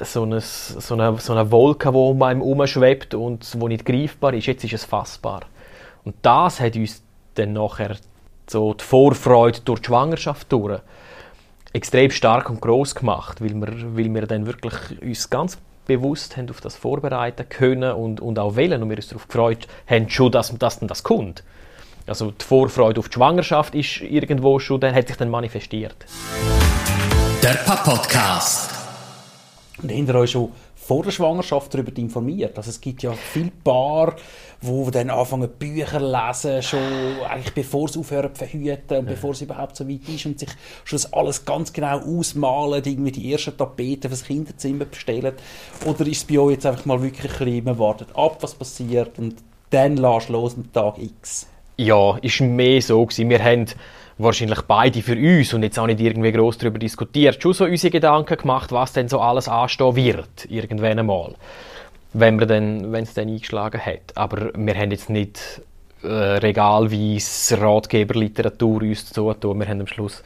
so, 0.00 0.22
eine, 0.22 0.40
so, 0.40 0.94
eine, 0.94 1.18
so 1.18 1.34
eine 1.34 1.50
Wolke, 1.50 1.90
die 1.90 1.96
um 1.96 2.22
einem 2.22 2.40
herumschwebt 2.40 3.14
und 3.14 3.46
wo 3.60 3.68
nicht 3.68 3.84
greifbar 3.84 4.32
ist. 4.32 4.46
Jetzt 4.46 4.64
ist 4.64 4.72
es 4.72 4.84
fassbar. 4.86 5.42
Und 6.04 6.14
das 6.22 6.60
hat 6.60 6.76
uns 6.76 7.02
dann 7.34 7.52
nachher 7.52 7.96
so 8.46 8.72
die 8.72 8.82
Vorfreude 8.82 9.60
durch 9.60 9.80
die 9.80 9.86
Schwangerschaft 9.86 10.50
durch 10.50 10.80
extrem 11.74 12.10
stark 12.10 12.48
und 12.48 12.62
groß 12.62 12.94
gemacht, 12.94 13.42
weil 13.42 13.52
wir, 13.52 13.96
weil 13.96 14.14
wir 14.14 14.26
dann 14.26 14.46
wirklich 14.46 15.02
uns 15.02 15.28
ganz 15.28 15.58
bewusst 15.86 16.36
haben 16.36 16.48
auf 16.48 16.60
das 16.60 16.76
vorbereiten 16.76 17.46
können 17.48 17.92
und, 17.92 18.20
und 18.20 18.38
auch 18.38 18.56
wählen 18.56 18.82
und 18.82 18.88
wir 18.88 18.96
uns 18.96 19.08
darauf 19.08 19.28
gefreut 19.28 19.66
haben, 19.86 20.08
schon, 20.08 20.32
dass, 20.32 20.56
dass 20.56 20.78
dann 20.78 20.88
das 20.88 21.02
kommt. 21.02 21.42
Also 22.06 22.30
die 22.30 22.44
Vorfreude 22.44 23.00
auf 23.00 23.08
die 23.08 23.14
Schwangerschaft 23.14 23.74
ist 23.74 24.00
irgendwo 24.00 24.58
schon, 24.58 24.80
dann 24.80 24.94
hat 24.94 25.08
sich 25.08 25.16
dann 25.16 25.30
manifestiert. 25.30 25.96
Der 27.42 27.54
Papa-Podcast. 27.54 28.70
Und 29.82 29.88
hinter 29.88 30.14
euch 30.14 30.30
schon 30.30 30.52
vor 30.86 31.02
der 31.02 31.12
Schwangerschaft 31.12 31.72
darüber 31.72 31.96
informiert. 31.96 32.58
Also 32.58 32.68
es 32.68 32.80
gibt 32.80 33.02
ja 33.02 33.12
viele 33.12 33.50
Paar, 33.62 34.16
wo 34.60 34.90
dann 34.90 35.08
anfangen 35.08 35.48
Bücher 35.48 35.98
lesen, 35.98 36.62
schon 36.62 36.80
eigentlich 37.26 37.54
bevor 37.54 37.88
sie 37.88 38.00
aufhören 38.00 38.34
zu 38.34 38.44
verhüten 38.44 38.98
und 38.98 39.06
ja. 39.06 39.12
bevor 39.12 39.30
es 39.30 39.40
überhaupt 39.40 39.76
so 39.76 39.88
weit 39.88 40.06
ist 40.08 40.26
und 40.26 40.38
sich 40.38 40.50
schon 40.84 40.98
das 40.98 41.12
alles 41.12 41.44
ganz 41.46 41.72
genau 41.72 42.00
ausmalen, 42.00 42.82
irgendwie 42.84 43.12
die 43.12 43.32
ersten 43.32 43.56
Tapeten 43.56 44.02
für 44.02 44.08
das 44.10 44.24
Kinderzimmer 44.24 44.84
bestellen. 44.84 45.34
Oder 45.86 46.06
ist 46.06 46.18
es 46.18 46.24
bei 46.24 46.38
euch 46.38 46.52
jetzt 46.52 46.66
einfach 46.66 46.84
mal 46.84 47.02
wirklich 47.02 47.32
ein 47.32 47.38
bisschen, 47.38 47.64
man 47.64 47.78
wartet 47.78 48.08
ab, 48.14 48.38
was 48.42 48.54
passiert 48.54 49.18
und 49.18 49.36
dann 49.70 49.96
lässt 49.96 50.28
los 50.28 50.54
am 50.54 50.70
Tag 50.70 50.98
X? 50.98 51.46
Ja, 51.76 52.18
ist 52.18 52.40
mehr 52.40 52.82
so 52.82 53.04
gewesen. 53.04 53.30
Wir 53.30 53.42
haben 53.42 53.66
wahrscheinlich 54.18 54.62
beide 54.62 55.02
für 55.02 55.16
uns 55.16 55.52
und 55.54 55.62
jetzt 55.62 55.78
auch 55.78 55.86
nicht 55.86 56.00
irgendwie 56.00 56.32
groß 56.32 56.58
darüber 56.58 56.78
diskutiert, 56.78 57.42
schon 57.42 57.52
so 57.52 57.64
unsere 57.64 57.90
Gedanken 57.90 58.36
gemacht, 58.36 58.72
was 58.72 58.92
denn 58.92 59.08
so 59.08 59.20
alles 59.20 59.48
anstehen 59.48 59.96
wird, 59.96 60.46
irgendwann 60.48 60.98
einmal, 60.98 61.34
wenn 62.12 62.40
es 62.40 63.14
dann 63.14 63.28
eingeschlagen 63.28 63.84
hat. 63.84 64.16
Aber 64.16 64.50
wir 64.54 64.74
haben 64.74 64.90
jetzt 64.92 65.10
nicht 65.10 65.62
äh, 66.02 66.06
regalweise 66.06 67.60
Ratgeberliteratur 67.60 68.82
uns 68.82 69.06
zu 69.06 69.32
tun. 69.34 69.58
Wir 69.58 69.68
haben 69.68 69.80
am 69.80 69.86
Schluss 69.86 70.22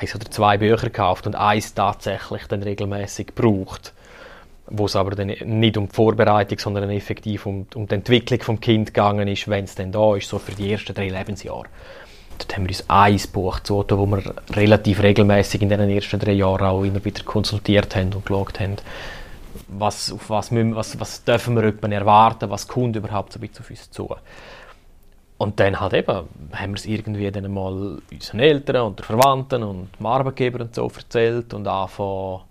eins 0.00 0.14
oder 0.14 0.30
zwei 0.30 0.58
Bücher 0.58 0.86
gekauft 0.86 1.26
und 1.26 1.36
eins 1.36 1.74
tatsächlich 1.74 2.46
dann 2.48 2.62
regelmäßig 2.62 3.28
gebraucht 3.28 3.92
wo 4.72 4.86
es 4.86 4.96
aber 4.96 5.10
dann 5.10 5.28
nicht 5.28 5.76
um 5.76 5.88
die 5.88 5.94
Vorbereitung, 5.94 6.58
sondern 6.58 6.88
effektiv 6.90 7.46
um, 7.46 7.66
um 7.74 7.86
die 7.86 7.94
Entwicklung 7.94 8.38
des 8.38 8.60
Kind 8.60 8.86
gegangen 8.88 9.28
ist, 9.28 9.48
wenn 9.48 9.64
es 9.64 9.74
dann 9.74 9.92
da 9.92 10.16
ist, 10.16 10.28
so 10.28 10.38
für 10.38 10.52
die 10.52 10.72
ersten 10.72 10.94
drei 10.94 11.08
Lebensjahre. 11.08 11.66
Dort 12.38 12.56
haben 12.56 12.64
wir 12.64 12.70
uns 12.70 12.84
ein 12.88 13.20
Buch 13.32 13.56
gezogen, 13.58 13.98
wo 13.98 14.06
wir 14.06 14.34
relativ 14.50 15.02
regelmäßig 15.02 15.62
in 15.62 15.68
den 15.68 15.80
ersten 15.88 16.18
drei 16.18 16.32
Jahren 16.32 16.66
auch 16.66 16.82
immer 16.82 17.04
wieder 17.04 17.22
konsultiert 17.24 17.94
haben 17.96 18.12
und 18.14 18.26
geschaut 18.26 18.60
haben, 18.60 18.76
was, 19.68 20.12
auf 20.12 20.30
was, 20.30 20.50
müssen, 20.50 20.74
was, 20.74 20.98
was 20.98 21.24
dürfen 21.24 21.56
wir 21.56 21.92
erwarten, 21.92 22.50
was 22.50 22.68
kommt 22.68 22.96
überhaupt 22.96 23.32
so 23.32 23.38
ein 23.38 23.46
bisschen 23.46 23.64
auf 23.64 23.70
uns 23.70 23.90
zu. 23.90 24.14
Und 25.38 25.58
dann 25.58 25.80
halt 25.80 25.94
eben, 25.94 26.28
haben 26.52 26.72
wir 26.72 26.76
es 26.76 26.86
irgendwie 26.86 27.30
dann 27.30 27.52
mal 27.52 27.98
unseren 28.12 28.40
Eltern 28.40 28.82
und 28.82 29.00
Verwandten 29.00 29.62
und 29.62 29.88
dem 29.98 30.06
Arbeitgeber 30.06 30.60
und 30.60 30.74
so 30.74 30.90
erzählt 30.94 31.52
und 31.52 31.66
angefangen, 31.66 32.42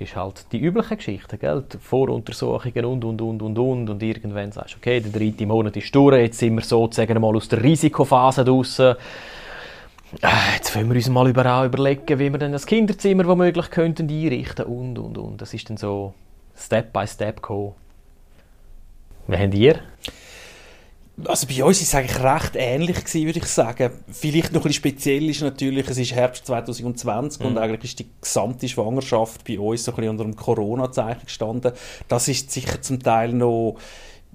ist 0.00 0.16
halt 0.16 0.46
die 0.52 0.58
üblichen 0.60 0.96
Geschichten, 0.96 1.38
gell? 1.38 1.64
Die 1.72 1.78
Voruntersuchungen 1.78 2.84
und, 2.84 3.04
und, 3.04 3.20
und, 3.20 3.42
und, 3.42 3.58
und. 3.58 3.90
Und 3.90 4.02
irgendwann 4.02 4.52
sagst 4.52 4.74
du, 4.74 4.78
okay, 4.78 5.00
der 5.00 5.12
dritte 5.12 5.46
Monat 5.46 5.76
ist 5.76 5.94
durch, 5.94 6.16
jetzt 6.16 6.38
sind 6.38 6.54
wir 6.54 6.62
sozusagen 6.62 7.20
mal 7.20 7.36
aus 7.36 7.48
der 7.48 7.62
Risikophase 7.62 8.44
draussen. 8.44 8.96
Äh, 10.22 10.28
jetzt 10.54 10.74
wollen 10.74 10.88
wir 10.88 10.96
uns 10.96 11.08
mal 11.08 11.28
überall 11.28 11.66
überlegen, 11.66 12.18
wie 12.18 12.30
wir 12.30 12.38
dann 12.38 12.52
das 12.52 12.66
Kinderzimmer 12.66 13.26
womöglich 13.26 13.70
könnten 13.70 14.08
einrichten 14.08 14.64
und, 14.64 14.98
und, 14.98 15.18
und. 15.18 15.40
Das 15.40 15.54
ist 15.54 15.70
dann 15.70 15.76
so 15.76 16.14
Step 16.56 16.92
by 16.92 17.06
Step 17.06 17.36
gekommen. 17.36 17.74
Wie 19.28 19.36
habt 19.36 19.54
ihr? 19.54 19.80
Also 21.26 21.46
bei 21.46 21.64
uns 21.64 21.78
war 21.78 21.82
es 21.82 21.94
eigentlich 21.94 22.22
recht 22.22 22.56
ähnlich 22.56 23.04
gewesen, 23.04 23.26
würde 23.26 23.38
ich 23.38 23.46
sagen. 23.46 23.90
Vielleicht 24.10 24.52
noch 24.52 24.60
ein 24.60 24.68
bisschen 24.68 24.90
speziell 24.90 25.28
ist 25.28 25.42
natürlich, 25.42 25.88
es 25.88 25.98
ist 25.98 26.14
Herbst 26.14 26.46
2020 26.46 27.40
mhm. 27.40 27.46
und 27.46 27.58
eigentlich 27.58 27.92
ist 27.92 27.98
die 27.98 28.06
gesamte 28.20 28.68
Schwangerschaft 28.68 29.44
bei 29.44 29.58
uns 29.58 29.84
so 29.84 29.92
ein 29.92 29.96
bisschen 29.96 30.10
unter 30.10 30.24
dem 30.24 30.36
Corona-Zeichen 30.36 31.24
gestanden. 31.24 31.72
Das 32.08 32.28
ist 32.28 32.50
sicher 32.50 32.80
zum 32.82 33.02
Teil 33.02 33.32
noch 33.32 33.76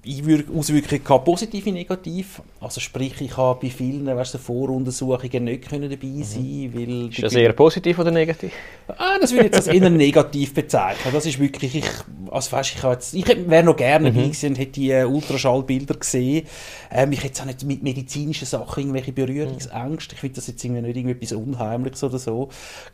Auswirkungen 0.06 1.02
gehabt, 1.02 1.24
positiv 1.24 1.64
wie 1.64 1.72
negativ. 1.72 2.40
Also 2.60 2.80
sprich, 2.80 3.20
ich 3.20 3.36
habe 3.36 3.60
bei 3.60 3.70
vielen 3.70 4.06
weißt, 4.06 4.36
Voruntersuchungen 4.36 5.44
nicht 5.44 5.68
können 5.68 5.90
dabei 5.90 6.06
mhm. 6.06 6.22
sein 6.22 6.70
weil 6.74 7.08
Ist 7.08 7.22
das 7.22 7.34
eher 7.34 7.52
positiv 7.52 7.98
oder 7.98 8.10
negativ? 8.10 8.52
Ah, 8.88 9.18
das 9.20 9.32
würde 9.32 9.46
ich 9.46 9.52
jetzt 9.52 9.68
als 9.68 9.76
eher 9.76 9.90
negativ 9.90 10.54
bezeichnen. 10.54 11.12
Das 11.12 11.26
ist 11.26 11.38
wirklich, 11.40 11.76
ich, 11.76 11.88
also 12.30 12.52
weißt, 12.52 12.76
ich, 13.14 13.28
ich 13.28 13.48
wäre 13.48 13.64
noch 13.64 13.76
gerne 13.76 14.10
mhm. 14.10 14.14
dabei 14.14 14.28
gewesen 14.28 14.48
und 14.50 14.58
hätte 14.58 14.72
die 14.72 14.90
äh, 14.90 15.04
Ultraschallbilder 15.04 15.94
gesehen. 15.94 16.46
Ähm, 16.90 17.12
ich 17.12 17.24
hätte 17.24 17.42
auch 17.42 17.46
nicht 17.46 17.64
mit 17.64 17.82
medizinischen 17.82 18.46
Sachen 18.46 18.80
irgendwelche 18.80 19.12
Berührungsängste. 19.12 20.14
Ich 20.14 20.20
finde 20.20 20.36
das 20.36 20.46
jetzt 20.46 20.64
irgendwie 20.64 20.82
nicht 20.82 20.96
irgendetwas 20.96 21.32
Unheimliches 21.32 22.04
oder 22.04 22.18
so. 22.18 22.48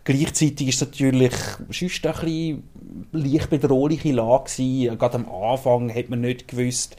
Gleichzeitig 0.04 0.68
ist 0.68 0.80
es 0.82 0.88
natürlich 0.88 1.32
sonst 1.70 2.06
ein 2.06 2.12
bisschen 2.12 2.62
leicht 3.12 3.50
bedrohliche 3.50 4.12
Lage 4.12 4.44
gewesen. 4.44 4.98
Gerade 4.98 5.16
am 5.16 5.28
Anfang 5.28 5.94
hat 5.94 6.08
man 6.08 6.20
nicht 6.22 6.48
gewusst, 6.48 6.96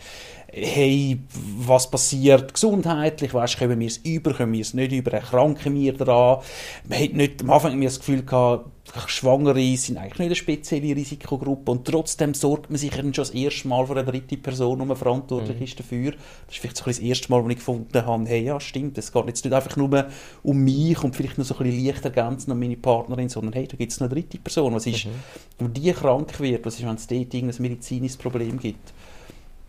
hey, 0.55 1.19
was 1.31 1.89
passiert 1.89 2.53
gesundheitlich, 2.53 3.33
weißt, 3.33 3.57
kommen 3.57 3.79
wir 3.79 3.87
es 3.87 3.97
über, 3.97 4.33
können 4.33 4.53
wir 4.53 4.61
es 4.61 4.73
nicht 4.73 4.91
über, 4.91 5.11
erkranken 5.11 5.73
wir 5.73 5.93
daran. 5.93 6.43
Man 6.87 6.99
hat 6.99 7.13
nicht, 7.13 7.41
am 7.41 7.49
Anfang 7.49 7.77
mir 7.77 7.85
das 7.85 7.99
Gefühl 7.99 8.23
gehabt, 8.23 8.69
Schwangere 9.07 9.77
sind 9.77 9.97
eigentlich 9.97 10.19
nicht 10.19 10.27
eine 10.27 10.35
spezielle 10.35 10.95
Risikogruppe 10.95 11.71
und 11.71 11.87
trotzdem 11.87 12.33
sorgt 12.33 12.69
man 12.69 12.77
sich 12.77 12.93
schon 12.93 13.11
das 13.13 13.31
erste 13.31 13.67
Mal 13.67 13.87
für 13.87 13.93
eine 13.93 14.03
dritte 14.03 14.37
Person, 14.37 14.77
die 14.77 14.85
man 14.85 14.97
verantwortlich 14.97 15.57
mhm. 15.57 15.63
ist 15.63 15.79
dafür. 15.79 16.11
Das 16.11 16.55
ist 16.55 16.57
vielleicht 16.57 16.77
so 16.77 16.85
das 16.85 16.99
erste 16.99 17.31
Mal, 17.31 17.43
wo 17.43 17.49
ich 17.49 17.55
gefunden 17.55 18.05
habe, 18.05 18.25
hey, 18.27 18.43
ja, 18.43 18.59
stimmt, 18.59 18.97
es 18.97 19.11
geht 19.11 19.25
jetzt 19.25 19.45
nicht 19.45 19.53
einfach 19.53 19.75
nur 19.77 20.07
um 20.43 20.57
mich 20.57 21.01
und 21.03 21.15
vielleicht 21.15 21.37
noch 21.37 21.45
so 21.45 21.57
ein 21.57 21.63
bisschen 21.63 21.85
leicht 21.85 22.05
ergänzend 22.05 22.51
um 22.51 22.59
meine 22.59 22.77
Partnerin, 22.77 23.29
sondern 23.29 23.53
hey, 23.53 23.67
da 23.67 23.77
gibt 23.77 23.91
es 23.91 24.01
eine 24.01 24.09
dritte 24.09 24.37
Person. 24.37 24.75
Was 24.75 24.85
ist, 24.85 25.05
mhm. 25.05 25.11
wenn 25.59 25.73
die 25.73 25.91
krank 25.93 26.39
wird, 26.39 26.65
was 26.65 26.75
ist, 26.75 26.85
wenn 26.85 26.95
es 26.95 27.07
dort 27.07 27.33
ein 27.33 27.53
medizinisches 27.59 28.17
Problem 28.17 28.59
gibt? 28.59 28.93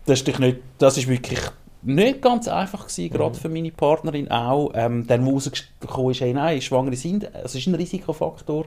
Das 0.05 0.21
ist, 0.21 0.39
nicht, 0.39 0.59
das 0.77 0.97
ist 0.97 1.07
wirklich 1.07 1.39
nicht 1.81 2.21
ganz 2.21 2.47
einfach 2.47 2.87
gewesen, 2.87 3.09
gerade 3.11 3.35
mhm. 3.35 3.41
für 3.41 3.49
meine 3.49 3.71
Partnerin 3.71 4.29
auch. 4.29 4.71
Ähm, 4.73 5.05
dann, 5.07 5.25
wo 5.25 5.31
rausgekommen 5.31 6.11
ist, 6.11 6.21
hey, 6.21 6.33
nein, 6.33 6.61
Schwangere 6.61 6.95
sind, 6.95 7.29
es 7.43 7.55
ist 7.55 7.67
ein 7.67 7.75
Risikofaktor 7.75 8.65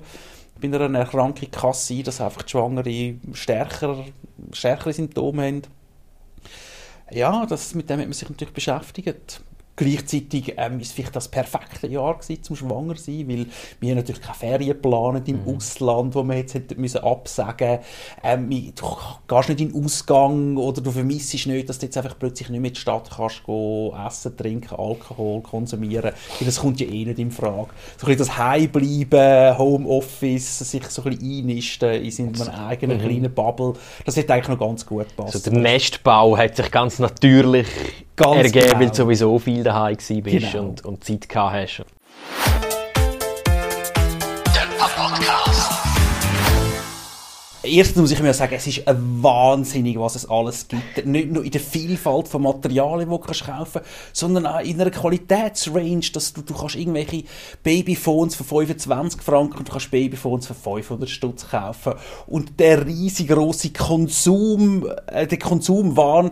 bei 0.60 0.68
einer 0.68 0.98
Erkrankung 0.98 1.50
kann 1.50 1.70
es 1.70 1.86
sein, 1.86 2.02
dass 2.02 2.20
einfach 2.20 2.42
die 2.42 2.50
Schwangere 2.50 3.14
stärker, 3.32 4.04
stärkere 4.52 4.92
Symptome 4.92 5.46
haben. 5.46 5.62
Ja, 7.10 7.46
das, 7.46 7.74
mit 7.74 7.88
dem 7.88 8.00
hat 8.00 8.06
man 8.06 8.12
sich 8.12 8.28
natürlich 8.28 8.54
beschäftigt. 8.54 9.40
Gleichzeitig 9.78 10.54
ähm, 10.56 10.80
ist 10.80 10.92
vielleicht 10.92 11.14
das 11.14 11.28
perfekte 11.28 11.86
Jahr 11.86 12.18
gewesen, 12.18 12.42
zum 12.42 12.56
schwanger 12.56 12.96
sein, 12.96 13.28
weil 13.28 13.46
wir 13.78 13.94
natürlich 13.94 14.20
keine 14.20 14.34
Ferien 14.34 14.82
planen 14.82 15.22
im 15.24 15.44
mhm. 15.44 15.56
Ausland, 15.56 16.16
wo 16.16 16.24
wir 16.24 16.36
jetzt 16.36 16.54
hätten 16.54 16.80
müssen 16.80 16.98
absagen. 16.98 17.78
Ähm, 18.24 18.50
du 18.50 18.96
gehst 19.28 19.48
nicht 19.50 19.60
in 19.60 19.72
den 19.72 19.84
Ausgang 19.84 20.56
oder 20.56 20.80
du 20.80 20.90
vermisst 20.90 21.46
nicht, 21.46 21.68
dass 21.68 21.78
du 21.78 21.86
jetzt 21.86 21.96
einfach 21.96 22.18
plötzlich 22.18 22.48
nicht 22.48 22.60
mehr 22.60 22.70
in 22.70 22.74
die 22.74 22.80
Stadt 22.80 23.08
kannst 23.08 23.44
gehen, 23.44 23.92
essen, 24.04 24.36
trinken, 24.36 24.74
Alkohol 24.74 25.42
konsumieren. 25.42 26.10
Weil 26.40 26.46
das 26.46 26.58
kommt 26.58 26.80
ja 26.80 26.88
eh 26.88 27.04
nicht 27.04 27.20
in 27.20 27.30
Frage. 27.30 27.68
So 27.98 28.08
ein 28.08 28.16
bisschen 28.16 28.18
das 28.18 28.36
Heimbleiben, 28.36 29.58
Homeoffice, 29.58 30.58
sich 30.58 30.84
so 30.88 31.04
ein 31.04 31.10
bisschen 31.16 31.48
einnisten 31.48 32.02
in 32.02 32.34
seiner 32.34 32.66
eigenen 32.66 32.98
mhm. 32.98 33.02
kleinen 33.02 33.32
Bubble, 33.32 33.74
das 34.04 34.16
hat 34.16 34.28
eigentlich 34.28 34.48
noch 34.48 34.58
ganz 34.58 34.84
gut 34.84 35.08
gepasst. 35.08 35.36
Also 35.36 35.50
der 35.52 35.60
Nestbau 35.60 36.36
hat 36.36 36.56
sich 36.56 36.68
ganz 36.72 36.98
natürlich 36.98 37.68
Ganz 38.18 38.36
ergeben, 38.36 38.66
genau. 38.66 38.80
weil 38.80 38.88
du 38.88 38.94
sowieso 38.94 39.38
viel 39.38 39.62
daheim 39.62 39.96
warst 39.96 40.08
genau. 40.08 40.62
und, 40.64 40.84
und 40.84 41.04
Zeit 41.04 41.28
gehabt 41.28 41.54
hast. 41.54 41.84
Erstens 47.70 47.96
muss 48.00 48.12
ich 48.12 48.22
mir 48.22 48.32
sagen, 48.32 48.54
es 48.56 48.66
ist 48.66 48.82
wahnsinnig, 48.86 49.98
was 49.98 50.14
es 50.14 50.28
alles 50.30 50.68
gibt. 50.68 51.04
Nicht 51.06 51.30
nur 51.30 51.44
in 51.44 51.50
der 51.50 51.60
Vielfalt 51.60 52.28
von 52.28 52.42
Materialien, 52.42 53.10
die 53.10 53.16
du 53.16 53.18
kaufen 53.18 53.44
kannst, 53.44 53.80
sondern 54.12 54.46
auch 54.46 54.60
in 54.60 54.80
einer 54.80 54.90
Qualitätsrange, 54.90 56.12
dass 56.12 56.32
du, 56.32 56.42
du 56.42 56.54
kannst 56.54 56.76
irgendwelche 56.76 57.24
Babyphones 57.62 58.36
für 58.36 58.44
25 58.44 59.20
Franken 59.20 59.58
und 59.58 59.68
du 59.68 59.72
kannst 59.72 59.90
Babyphones 59.90 60.46
für 60.46 60.54
500 60.54 61.10
Stutz 61.10 61.48
kaufen. 61.50 61.94
Und 62.26 62.58
der 62.58 62.86
riesig 62.86 63.28
große 63.28 63.70
Konsum, 63.70 64.86
äh, 65.06 65.26
der 65.26 65.38
Konsumwahn, 65.38 66.30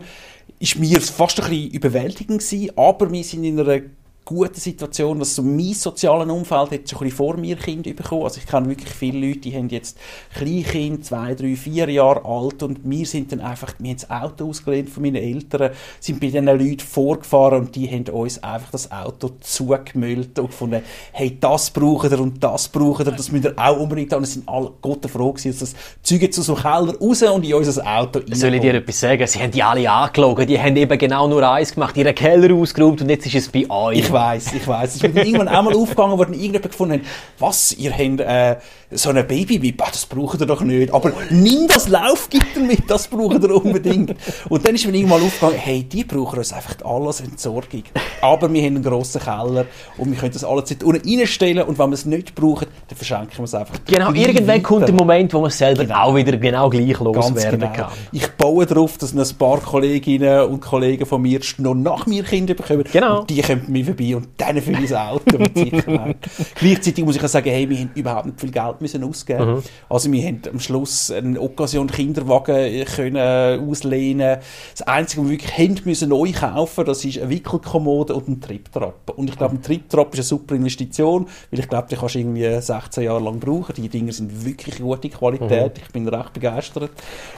ist 0.59 0.79
mir 0.79 1.01
fast 1.01 1.41
ein 1.41 1.49
bisschen 1.49 1.71
überwältigend 1.71 2.41
gewesen, 2.41 2.71
aber 2.77 3.11
wir 3.11 3.25
sind 3.25 3.45
in 3.45 3.61
einer 3.61 3.81
gute 4.27 4.59
Situation, 4.59 5.21
was 5.21 5.37
so 5.37 5.43
mein 5.43 5.73
soziales 5.73 6.29
Umfeld 6.29 6.73
hat 6.73 6.91
schon 6.91 6.99
ein 6.99 7.05
bisschen 7.05 7.11
vor 7.11 7.37
mir 7.37 7.55
Kinder 7.55 7.93
bekommen. 7.93 8.25
Also 8.25 8.41
ich 8.41 8.47
kenne 8.47 8.69
wirklich 8.69 8.93
viele 8.93 9.25
Leute, 9.25 9.39
die 9.39 9.57
haben 9.57 9.69
jetzt 9.69 9.97
Kleinkind, 10.35 11.05
zwei, 11.05 11.35
drei, 11.37 11.55
vier 11.55 11.89
Jahre 11.89 12.25
alt 12.25 12.65
und 12.65 12.81
wir 12.83 13.07
sind 13.07 13.31
dann 13.31 13.41
einfach, 13.41 13.75
wir 13.79 13.91
haben 13.91 13.97
das 13.97 14.11
Auto 14.11 14.49
ausgelehnt 14.49 14.91
von 14.91 15.05
meinen 15.05 15.17
Eltern, 15.17 15.71
sind 16.01 16.19
bei 16.19 16.27
diesen 16.27 16.45
Leuten 16.45 16.81
vorgefahren 16.81 17.61
und 17.61 17.77
die 17.77 17.89
haben 17.89 18.05
uns 18.09 18.43
einfach 18.43 18.73
das 18.73 18.91
Auto 18.91 19.31
zugemüllt 19.41 20.37
und 20.41 20.49
gefunden, 20.49 20.83
hey, 21.13 21.39
das 21.39 21.71
brauchen 21.71 22.11
wir 22.11 22.19
und 22.19 22.43
das 22.43 22.69
brauchen 22.69 23.07
wir, 23.07 23.13
das 23.13 23.31
müssen 23.31 23.45
wir 23.45 23.55
auch 23.57 23.79
unbedingt 23.79 24.13
haben. 24.13 24.19
Und 24.19 24.25
es 24.25 24.33
sind 24.33 24.49
alle 24.49 24.73
Gott 24.83 25.09
froh 25.09 25.33
gewesen, 25.33 25.53
dass 25.53 25.61
das 25.61 25.75
Zeug 26.03 26.23
jetzt 26.23 26.39
aus 26.41 26.47
dem 26.47 26.57
Keller 26.57 26.99
raus 26.99 27.23
und 27.23 27.45
in 27.45 27.55
unser 27.55 27.87
Auto 27.87 28.19
rein. 28.19 28.35
Soll 28.35 28.55
ich 28.55 28.61
dir 28.61 28.75
etwas 28.75 28.99
sagen? 28.99 29.25
Sie 29.25 29.39
haben 29.39 29.53
die 29.53 29.63
alle 29.63 29.89
angelogen, 29.89 30.49
die 30.49 30.59
haben 30.59 30.75
eben 30.75 30.99
genau 30.99 31.29
nur 31.29 31.49
eins 31.49 31.75
gemacht, 31.75 31.97
ihren 31.97 32.15
Keller 32.15 32.53
ausgeräumt 32.53 33.01
und 33.03 33.09
jetzt 33.09 33.27
ist 33.27 33.35
es 33.37 33.49
bei 33.49 33.71
euch. 33.71 33.99
Ich 33.99 34.16
weiß, 34.17 34.53
ich 34.55 34.67
weiß. 34.67 34.97
Es 34.97 35.03
ist 35.03 35.15
mir 35.15 35.25
irgendwann 35.25 35.49
einmal 35.49 35.75
aufgegangen, 35.75 36.19
wo 36.19 36.25
dann 36.25 36.35
irgendjemand 36.35 36.71
gefunden 36.71 36.95
hat, 36.95 37.01
was, 37.39 37.73
ihr 37.73 37.93
habt 37.93 38.21
äh, 38.21 38.57
so 38.91 39.11
ein 39.11 39.27
Babybib, 39.27 39.83
ah, 39.83 39.89
das 39.91 40.07
braucht 40.07 40.41
ihr 40.41 40.47
doch 40.47 40.63
nicht. 40.63 40.93
Aber 40.93 41.13
nimm 41.31 41.67
das 41.67 41.89
Laufgitter 41.89 42.61
mit, 42.61 42.89
das 42.89 43.09
braucht 43.09 43.43
ihr 43.43 43.55
unbedingt. 43.55 44.15
Und 44.49 44.67
dann 44.67 44.75
ist 44.75 44.87
mir 44.87 44.95
irgendwann 44.95 45.23
aufgegangen, 45.23 45.59
hey, 45.59 45.83
die 45.83 46.05
brauchen 46.05 46.39
uns 46.39 46.53
einfach 46.53 46.77
alles 46.85 47.21
Entsorgung. 47.21 47.83
Aber 48.21 48.53
wir 48.53 48.63
haben 48.63 48.77
einen 48.77 48.83
grossen 48.83 49.21
Keller 49.21 49.67
und 49.99 50.11
wir 50.11 50.19
können 50.19 50.33
das 50.33 50.45
alles 50.45 50.71
unten 50.83 51.09
reinstellen 51.09 51.65
und 51.65 51.79
wenn 51.79 51.91
wir 51.91 51.95
es 51.95 52.07
nicht 52.07 52.35
brauchen, 52.35 52.69
dann 52.89 52.97
verschenken 52.97 53.39
wir 53.39 53.45
es 53.45 53.55
einfach. 53.55 53.75
Genau, 53.87 54.13
irgendwann 54.13 54.63
kommt 54.63 54.89
der 54.89 54.95
Moment, 54.95 55.33
wo 55.35 55.41
man 55.41 55.49
es 55.49 55.59
selber 55.59 55.85
genau. 55.85 56.03
auch 56.03 56.15
wieder 56.15 56.37
genau 56.37 56.71
gleich 56.71 56.99
loswerden 56.99 57.61
genau. 57.61 57.73
kann. 57.73 57.93
Ich 58.13 58.29
baue 58.33 58.67
darauf, 58.67 58.99
dass 58.99 59.15
ein 59.15 59.39
paar 59.39 59.61
Kolleginnen 59.61 60.47
und 60.47 60.61
Kollegen 60.61 61.07
von 61.07 61.23
mir 61.23 61.41
noch 61.59 61.75
nach 61.75 62.07
mir 62.07 62.23
Kinder 62.23 62.55
bekommen. 62.55 62.85
Genau. 62.93 63.21
Und 63.21 63.31
die 63.31 63.43
kommen 63.43 63.65
mir 63.69 63.85
vorbei 63.85 64.06
und 64.15 64.29
dann 64.37 64.61
für 64.61 64.73
mein 64.73 64.95
Auto 64.95 65.39
mit 65.39 65.57
Sicherheit. 65.57 66.17
Gleichzeitig 66.55 67.05
muss 67.05 67.17
ich 67.17 67.25
auch 67.25 67.29
sagen, 67.29 67.51
hey, 67.51 67.69
wir 67.69 67.79
haben 67.79 67.91
überhaupt 67.95 68.27
nicht 68.27 68.41
viel 68.41 68.51
Geld 68.51 68.81
müssen 68.81 69.05
ausgeben. 69.05 69.55
Mhm. 69.55 69.63
Also 69.89 70.13
wir 70.13 70.27
haben 70.27 70.43
am 70.51 70.61
Schluss 70.61 71.11
einen 71.11 71.39
Occasion 71.39 71.87
Kinderwagen 71.89 72.85
können 72.85 73.69
auslehnen. 73.69 74.39
Das 74.73 74.87
Einzige, 74.87 75.23
was 75.23 75.31
wir 75.31 75.39
wirklich 75.39 75.59
haben 75.59 75.81
müssen 75.85 76.09
neu 76.09 76.33
kaufen, 76.33 76.85
das 76.85 77.05
ist 77.05 77.19
eine 77.19 77.31
Wickelkommode 77.31 78.15
und 78.15 78.29
ein 78.29 78.41
Triptrap. 78.41 79.11
Und 79.17 79.31
ich 79.31 79.37
glaube, 79.37 79.57
ein 79.57 79.63
Triptrap 79.63 80.13
ist 80.15 80.21
eine 80.21 80.25
super 80.25 80.55
Investition, 80.55 81.27
weil 81.51 81.61
ich 81.61 81.69
glaube, 81.69 81.89
die 81.91 81.97
kannst 81.97 82.15
du 82.15 82.19
irgendwie 82.19 82.61
16 82.61 83.05
Jahre 83.05 83.23
lang 83.23 83.41
brauchen. 83.41 83.75
Die 83.77 83.89
Dinger 83.89 84.13
sind 84.13 84.45
wirklich 84.45 84.79
gute 84.79 85.09
Qualität. 85.09 85.77
Mhm. 85.77 85.83
Ich 85.83 85.93
bin 85.93 86.09
recht 86.09 86.33
begeistert. 86.33 86.91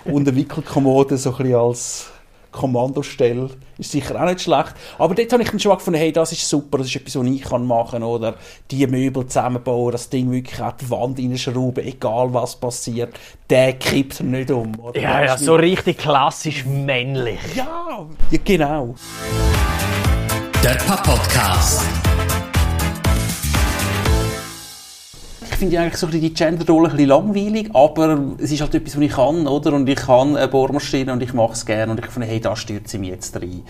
Und 0.04 0.28
eine 0.28 0.37
Wickelkommode 0.37 1.16
so 1.16 1.30
ein 1.30 1.37
bisschen 1.37 1.54
als 1.54 2.10
Kommandostelle 2.50 3.50
ist 3.78 3.93
sicher 3.93 4.21
auch 4.21 4.26
nicht 4.26 4.40
schlecht. 4.40 4.75
Aber 4.99 5.14
dort 5.14 5.33
habe 5.33 5.43
ich 5.43 5.50
dann 5.50 5.61
schon 5.61 5.76
gefunden, 5.76 5.99
hey, 5.99 6.12
das 6.12 6.33
ist 6.33 6.49
super, 6.49 6.78
das 6.78 6.88
ist 6.88 6.97
etwas, 6.97 7.17
was 7.17 7.26
ich 7.26 7.43
kann 7.43 7.67
machen 7.67 8.00
kann. 8.00 8.02
Oder 8.02 8.35
die 8.71 8.87
Möbel 8.87 9.26
zusammenbauen, 9.26 9.93
das 9.93 10.09
Ding 10.09 10.31
wirklich 10.31 10.61
an 10.61 10.75
die 10.81 10.90
Wand 10.90 11.19
reinschrauben, 11.19 11.85
egal 11.85 12.33
was 12.33 12.57
passiert, 12.57 13.14
der 13.49 13.75
kippt 13.75 14.21
nicht 14.21 14.50
um. 14.50 14.78
Oder 14.81 15.00
ja, 15.00 15.25
ja, 15.25 15.38
so 15.38 15.55
richtig 15.55 15.99
klassisch 15.99 16.64
männlich. 16.64 17.38
Ja, 17.55 18.07
ja 18.31 18.38
genau. 18.45 18.95
Der 20.62 20.75
Papa-Podcast. 20.75 21.85
Finde 25.58 25.80
eigentlich 25.80 25.96
so 25.96 26.06
die 26.06 26.32
Genderrolle 26.32 26.88
ein 26.88 26.92
bisschen 26.92 27.08
langweilig, 27.08 27.74
aber 27.74 28.36
es 28.38 28.52
ist 28.52 28.60
halt 28.60 28.74
etwas, 28.76 28.96
was 28.96 29.02
ich 29.02 29.12
kann, 29.12 29.46
oder? 29.48 29.72
Und 29.72 29.88
ich 29.88 29.96
kann 29.96 30.36
eine 30.36 30.46
Bohrmaschine 30.46 31.12
und 31.12 31.20
ich 31.20 31.34
mache 31.34 31.54
es 31.54 31.66
gerne 31.66 31.90
und 31.90 31.98
ich 31.98 32.06
finde, 32.06 32.28
hey, 32.28 32.40
da 32.40 32.54
stört 32.54 32.86
sie 32.86 32.98
mich 32.98 33.10
jetzt 33.10 33.34
rein. 33.34 33.62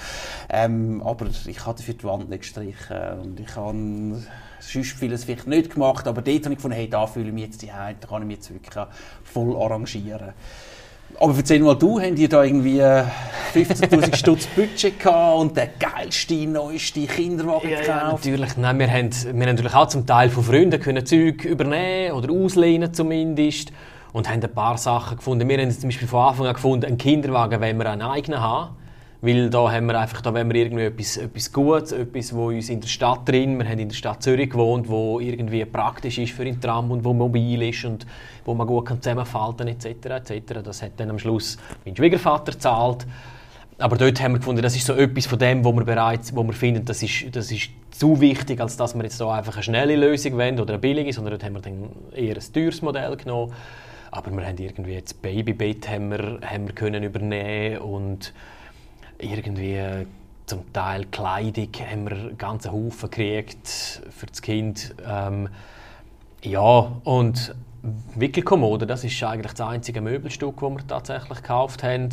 Ähm, 0.50 1.02
aber 1.02 1.26
ich 1.46 1.64
habe 1.64 1.78
dafür 1.78 1.94
die 1.94 2.04
Wand 2.04 2.28
nicht 2.28 2.40
gestrichen 2.40 3.20
und 3.22 3.40
ich 3.40 3.56
habe 3.56 4.22
sonst 4.60 4.92
vieles 4.92 5.24
vielleicht 5.24 5.46
nicht 5.46 5.72
gemacht, 5.72 6.06
aber 6.06 6.20
dort 6.20 6.44
habe 6.44 6.52
ich 6.52 6.58
gefunden, 6.58 6.76
hey, 6.76 6.90
da 6.90 7.06
fühle 7.06 7.28
ich 7.28 7.32
mich 7.32 7.44
jetzt 7.44 7.62
die 7.62 7.68
da 7.68 7.94
kann 8.06 8.22
ich 8.22 8.28
mich 8.28 8.36
jetzt 8.36 8.52
wirklich 8.52 8.84
voll 9.24 9.56
arrangieren. 9.56 10.34
Aber 11.20 11.34
erzähl 11.36 11.60
mal, 11.60 11.74
du, 11.74 12.00
haben 12.00 12.14
die 12.14 12.28
da 12.28 12.44
irgendwie 12.44 12.80
15'000 12.80 14.14
Stutz 14.14 14.46
Budget 14.46 15.00
gehabt 15.00 15.40
und 15.40 15.56
den 15.56 15.70
geilsten, 15.78 16.52
neuesten 16.52 17.08
Kinderwagen 17.08 17.68
ja, 17.68 17.80
gekauft? 17.80 17.98
Ja, 17.98 18.12
natürlich. 18.12 18.56
Nein, 18.56 18.78
wir 18.78 18.88
haben, 18.88 19.10
wir 19.10 19.30
haben 19.30 19.38
natürlich 19.38 19.74
auch 19.74 19.88
zum 19.88 20.06
Teil 20.06 20.30
von 20.30 20.44
Freunden 20.44 20.80
können 20.80 21.04
Zeug 21.04 21.44
übernehmen 21.44 22.12
oder 22.12 22.32
auslehnen 22.32 22.94
zumindest 22.94 23.72
und 24.12 24.28
haben 24.28 24.40
ein 24.40 24.54
paar 24.54 24.78
Sachen 24.78 25.16
gefunden. 25.16 25.48
Wir 25.48 25.58
haben 25.58 25.70
zum 25.72 25.88
Beispiel 25.88 26.06
von 26.06 26.28
Anfang 26.28 26.46
an 26.46 26.54
gefunden, 26.54 26.86
einen 26.86 26.98
Kinderwagen 26.98 27.60
wollen 27.60 27.78
wir 27.78 27.90
einen 27.90 28.02
eigenen 28.02 28.40
haben, 28.40 28.76
Weil 29.20 29.50
da 29.50 29.72
haben 29.72 29.86
wir 29.86 29.98
einfach, 29.98 30.20
da 30.20 30.32
wir 30.32 30.54
irgendwie 30.54 30.84
etwas, 30.84 31.16
etwas 31.16 31.52
Gutes, 31.52 31.90
etwas, 31.90 32.32
wo 32.32 32.48
uns 32.48 32.68
in 32.68 32.80
der 32.80 32.86
Stadt 32.86 33.28
drin, 33.28 33.58
wir 33.58 33.68
haben 33.68 33.80
in 33.80 33.88
der 33.88 33.96
Stadt 33.96 34.22
Zürich 34.22 34.50
gewohnt, 34.50 34.88
wo 34.88 35.18
irgendwie 35.18 35.64
praktisch 35.64 36.18
ist 36.18 36.32
für 36.32 36.44
den 36.44 36.60
Tram 36.60 36.92
und 36.92 37.04
wo 37.04 37.12
mobil 37.12 37.62
ist 37.62 37.84
und 37.84 38.06
wo 38.44 38.54
man 38.54 38.66
gut 38.68 38.86
kann 38.86 39.02
zusammenfalten 39.02 39.66
etc. 39.66 39.86
etc. 39.86 40.60
Das 40.62 40.82
hat 40.82 40.92
dann 40.98 41.10
am 41.10 41.18
Schluss 41.18 41.56
mein 41.84 41.96
Schwiegervater 41.96 42.52
gezahlt. 42.52 43.06
Aber 43.78 43.96
dort 43.96 44.20
haben 44.20 44.32
wir 44.32 44.38
gefunden, 44.38 44.62
das 44.62 44.76
ist 44.76 44.86
so 44.86 44.94
etwas 44.94 45.26
von 45.26 45.38
dem, 45.38 45.64
wo 45.64 45.72
wir 45.72 45.84
bereits, 45.84 46.34
wo 46.34 46.44
wir 46.44 46.52
finden, 46.52 46.84
das 46.84 47.02
ist, 47.02 47.34
das 47.34 47.50
ist 47.50 47.70
zu 47.90 48.20
wichtig, 48.20 48.60
als 48.60 48.76
dass 48.76 48.94
wir 48.94 49.02
jetzt 49.02 49.20
da 49.20 49.34
einfach 49.34 49.54
eine 49.54 49.62
schnelle 49.64 49.96
Lösung 49.96 50.36
wollen 50.36 50.60
oder 50.60 50.74
eine 50.74 50.78
billige, 50.80 51.12
sondern 51.12 51.32
dort 51.32 51.44
haben 51.44 51.54
wir 51.54 51.60
dann 51.60 51.88
eher 52.14 52.36
ein 52.36 52.52
teures 52.52 52.82
Modell 52.82 53.16
genommen. 53.16 53.52
Aber 54.12 54.30
wir 54.30 54.46
haben 54.46 54.58
irgendwie 54.58 54.92
jetzt 54.92 55.20
Babybett 55.22 55.88
haben 55.88 56.10
wir, 56.10 56.38
haben 56.42 56.66
wir 56.66 56.74
können 56.74 57.02
übernehmen 57.02 57.78
und 57.78 58.32
irgendwie 59.18 60.06
zum 60.46 60.72
Teil 60.72 61.04
Kleidung 61.06 61.68
haben 61.90 62.10
wir 62.10 62.16
einen 62.16 62.72
Haufen 62.72 63.10
gekriegt 63.10 64.02
für 64.10 64.26
das 64.26 64.40
Kind. 64.40 64.94
Ähm, 65.06 65.48
ja, 66.42 66.92
und 67.04 67.54
Wickelkommode, 68.14 68.86
das 68.86 69.04
ist 69.04 69.22
eigentlich 69.22 69.52
das 69.52 69.60
einzige 69.66 70.00
Möbelstück, 70.00 70.60
das 70.60 70.70
wir 70.70 70.86
tatsächlich 70.86 71.38
gekauft 71.42 71.82
haben. 71.82 72.08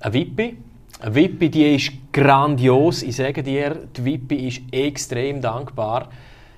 Eine 0.00 0.14
Wippi. 0.14 0.56
Eine 1.00 1.14
Wippi, 1.14 1.50
die 1.50 1.74
ist 1.76 1.92
grandios. 2.12 3.02
Ich 3.02 3.16
sage 3.16 3.42
dir, 3.42 3.86
die 3.96 4.04
Wippi 4.04 4.48
ist 4.48 4.62
extrem 4.72 5.40
dankbar. 5.40 6.08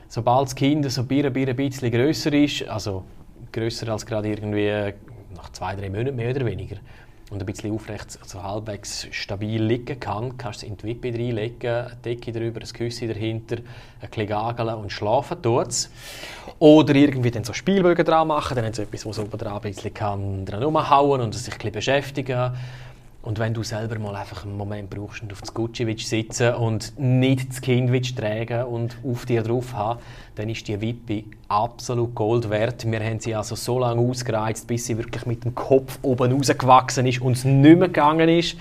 Sobald 0.08 0.46
das 0.46 0.54
Kind 0.54 0.90
so 0.90 1.02
ein 1.02 1.06
bisschen 1.06 1.90
grösser 1.90 2.32
ist, 2.32 2.68
also 2.68 3.04
grösser 3.52 3.88
als 3.92 4.04
gerade 4.04 4.28
irgendwie 4.28 4.92
nach 5.36 5.50
zwei, 5.52 5.76
drei 5.76 5.88
Monaten 5.88 6.16
mehr 6.16 6.34
oder 6.34 6.46
weniger, 6.46 6.76
und 7.30 7.40
ein 7.40 7.46
bisschen 7.46 7.72
aufrecht, 7.72 8.18
so 8.26 8.42
halbwegs 8.42 9.06
stabil 9.12 9.62
liegen 9.62 9.98
kann, 10.00 10.36
kannst 10.36 10.62
du 10.62 10.66
in 10.66 10.76
die 10.76 10.84
Wippe 10.84 11.12
reinlegen, 11.12 11.70
eine 11.70 11.96
Decke 12.04 12.32
drüber, 12.32 12.60
ein 12.60 12.72
Küsschen 12.72 13.08
dahinter, 13.08 13.56
ein 13.56 14.08
bisschen 14.10 14.26
gageln 14.26 14.74
und 14.74 14.90
schlafen 14.90 15.40
tut's. 15.40 15.90
Oder 16.58 16.94
irgendwie 16.96 17.30
dann 17.30 17.44
so 17.44 17.52
Spielbögen 17.52 18.04
dran 18.04 18.28
machen, 18.28 18.56
dann 18.56 18.64
haben 18.64 18.74
sie 18.74 18.82
etwas, 18.82 19.06
wo 19.06 19.12
so 19.12 19.22
oben 19.22 19.38
dran 19.38 19.54
ein 19.54 19.60
bisschen 19.60 19.94
kann 19.94 20.44
dran 20.44 20.62
rumhauen 20.62 21.20
und 21.20 21.32
sich 21.34 21.52
ein 21.54 21.58
bisschen 21.58 21.72
beschäftigen 21.72 22.52
und 23.22 23.38
wenn 23.38 23.52
du 23.52 23.62
selber 23.62 23.98
mal 23.98 24.16
einfach 24.16 24.44
einen 24.44 24.56
Moment 24.56 24.88
brauchst 24.88 25.22
und 25.22 25.30
auf 25.32 25.40
das 25.40 25.52
Gucci 25.52 25.86
willst 25.86 26.08
sitzen 26.08 26.54
und 26.54 26.98
nicht 26.98 27.50
das 27.50 27.60
Kind 27.60 27.92
willst 27.92 28.16
tragen 28.16 28.64
und 28.64 28.96
auf 29.04 29.26
dir 29.26 29.42
drauf 29.42 29.74
haben, 29.74 30.00
dann 30.36 30.48
ist 30.48 30.66
die 30.68 30.80
Wippe 30.80 31.24
absolut 31.48 32.14
Gold 32.14 32.48
wert. 32.48 32.90
Wir 32.90 33.00
haben 33.00 33.20
sie 33.20 33.34
also 33.34 33.56
so 33.56 33.78
lange 33.78 34.00
ausgereizt, 34.00 34.66
bis 34.66 34.86
sie 34.86 34.96
wirklich 34.96 35.26
mit 35.26 35.44
dem 35.44 35.54
Kopf 35.54 35.98
oben 36.00 36.32
rausgewachsen 36.32 37.06
ist 37.06 37.20
und 37.20 37.36
es 37.36 37.44
nicht 37.44 37.78
mehr 37.78 37.88
gegangen 37.88 38.28
ist. 38.30 38.56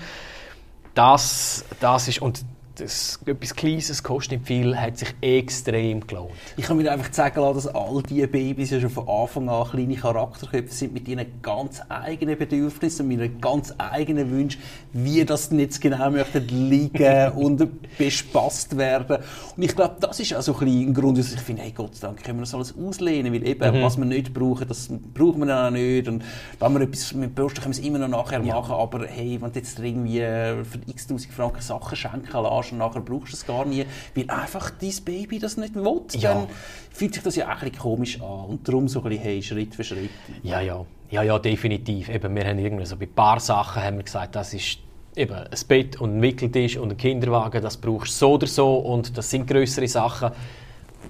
Das, 0.94 1.64
das 1.80 2.08
ist, 2.08 2.20
und 2.20 2.44
das, 2.80 3.20
etwas 3.26 3.54
Kleines 3.54 4.02
kostet 4.02 4.40
nicht 4.40 4.46
viel, 4.46 4.76
hat 4.76 4.98
sich 4.98 5.14
extrem 5.20 6.06
gelohnt. 6.06 6.32
Ich 6.56 6.64
kann 6.64 6.76
mir 6.76 6.90
einfach 6.90 7.12
sagen 7.12 7.40
lassen, 7.40 7.54
dass 7.54 7.66
all 7.68 8.02
diese 8.02 8.26
Babys 8.26 8.70
ja 8.70 8.80
schon 8.80 8.90
von 8.90 9.08
Anfang 9.08 9.48
an 9.48 9.68
kleine 9.68 9.96
Charakterköpfe 9.96 10.72
sind 10.72 10.94
mit 10.94 11.06
ihren 11.08 11.26
ganz 11.42 11.82
eigenen 11.88 12.38
Bedürfnissen, 12.38 13.06
mit 13.06 13.18
ihren 13.18 13.40
ganz 13.40 13.74
eigenen 13.78 14.30
Wünschen, 14.30 14.60
wie 14.92 15.24
das 15.24 15.50
jetzt 15.52 15.80
genau 15.80 16.10
möchten 16.10 16.46
liegen 16.48 17.32
und 17.36 17.68
bespaßt 17.98 18.76
werden. 18.76 19.18
Und 19.56 19.62
ich 19.62 19.74
glaube, 19.74 19.96
das 20.00 20.20
ist 20.20 20.34
auch 20.34 20.42
so 20.42 20.56
ein, 20.58 20.68
ein 20.68 20.94
Grund, 20.94 21.18
dass 21.18 21.32
ich 21.32 21.40
finde, 21.40 21.62
hey 21.62 21.72
Gott 21.72 21.96
sei 21.96 22.06
Dank 22.06 22.22
können 22.22 22.38
wir 22.38 22.42
das 22.42 22.54
alles 22.54 22.74
auslehnen, 22.76 23.32
weil 23.32 23.46
eben, 23.46 23.78
mhm. 23.78 23.82
was 23.82 23.96
wir 23.98 24.04
nicht 24.04 24.32
brauchen, 24.32 24.66
das 24.66 24.88
brauchen 25.14 25.40
wir 25.40 25.46
dann 25.46 25.68
auch 25.68 25.70
nicht. 25.70 26.08
Und 26.08 26.24
wenn 26.58 26.72
wir 26.72 26.80
etwas 26.80 27.12
mit 27.14 27.34
Bürsten 27.34 27.60
können 27.60 27.74
wir 27.74 27.80
es 27.80 27.86
immer 27.86 27.98
noch 27.98 28.08
nachher 28.08 28.42
ja. 28.42 28.54
machen, 28.54 28.72
aber 28.72 29.06
hey, 29.06 29.38
wenn 29.40 29.52
du 29.52 29.58
jetzt 29.58 29.78
irgendwie 29.78 30.18
für 30.18 30.78
x 30.86 31.06
tausend 31.06 31.32
Franken 31.32 31.60
Sachen 31.60 31.96
schenken 31.96 32.42
lässt, 32.42 32.69
und 32.72 32.78
nachher 32.78 33.00
brauchst 33.00 33.32
du 33.32 33.36
es 33.36 33.46
gar 33.46 33.64
nie, 33.64 33.84
weil 34.14 34.30
einfach 34.30 34.70
dein 34.70 34.94
Baby 35.04 35.38
das 35.38 35.56
nicht 35.56 35.74
will, 35.74 36.02
ja. 36.12 36.34
dann 36.34 36.46
fühlt 36.90 37.14
sich 37.14 37.22
das 37.22 37.36
ja 37.36 37.46
auch 37.46 37.62
ein 37.62 37.70
bisschen 37.70 37.78
komisch 37.78 38.20
an. 38.20 38.44
Und 38.46 38.68
darum 38.68 38.88
so 38.88 39.02
ein 39.02 39.08
bisschen, 39.08 39.22
hey, 39.24 39.42
Schritt 39.42 39.74
für 39.74 39.84
Schritt. 39.84 40.10
Ja, 40.42 40.60
ja, 40.60 40.84
ja, 41.10 41.22
ja 41.22 41.38
definitiv. 41.38 42.08
Eben, 42.08 42.34
wir 42.34 42.44
haben 42.44 42.58
irgendwie 42.58 42.86
so 42.86 42.96
bei 42.96 43.06
ein 43.06 43.12
paar 43.12 43.40
Sachen 43.40 43.82
haben 43.82 43.96
wir 43.96 44.04
gesagt, 44.04 44.36
das 44.36 44.54
ist 44.54 44.78
eben 45.16 45.34
ein 45.34 45.48
Bett 45.68 46.00
und 46.00 46.18
ein 46.18 46.22
Wickeltisch 46.22 46.76
und 46.76 46.90
ein 46.90 46.96
Kinderwagen, 46.96 47.62
das 47.62 47.76
brauchst 47.76 48.12
du 48.12 48.18
so 48.18 48.32
oder 48.34 48.46
so 48.46 48.76
und 48.76 49.16
das 49.16 49.30
sind 49.30 49.46
größere 49.46 49.88
Sachen 49.88 50.30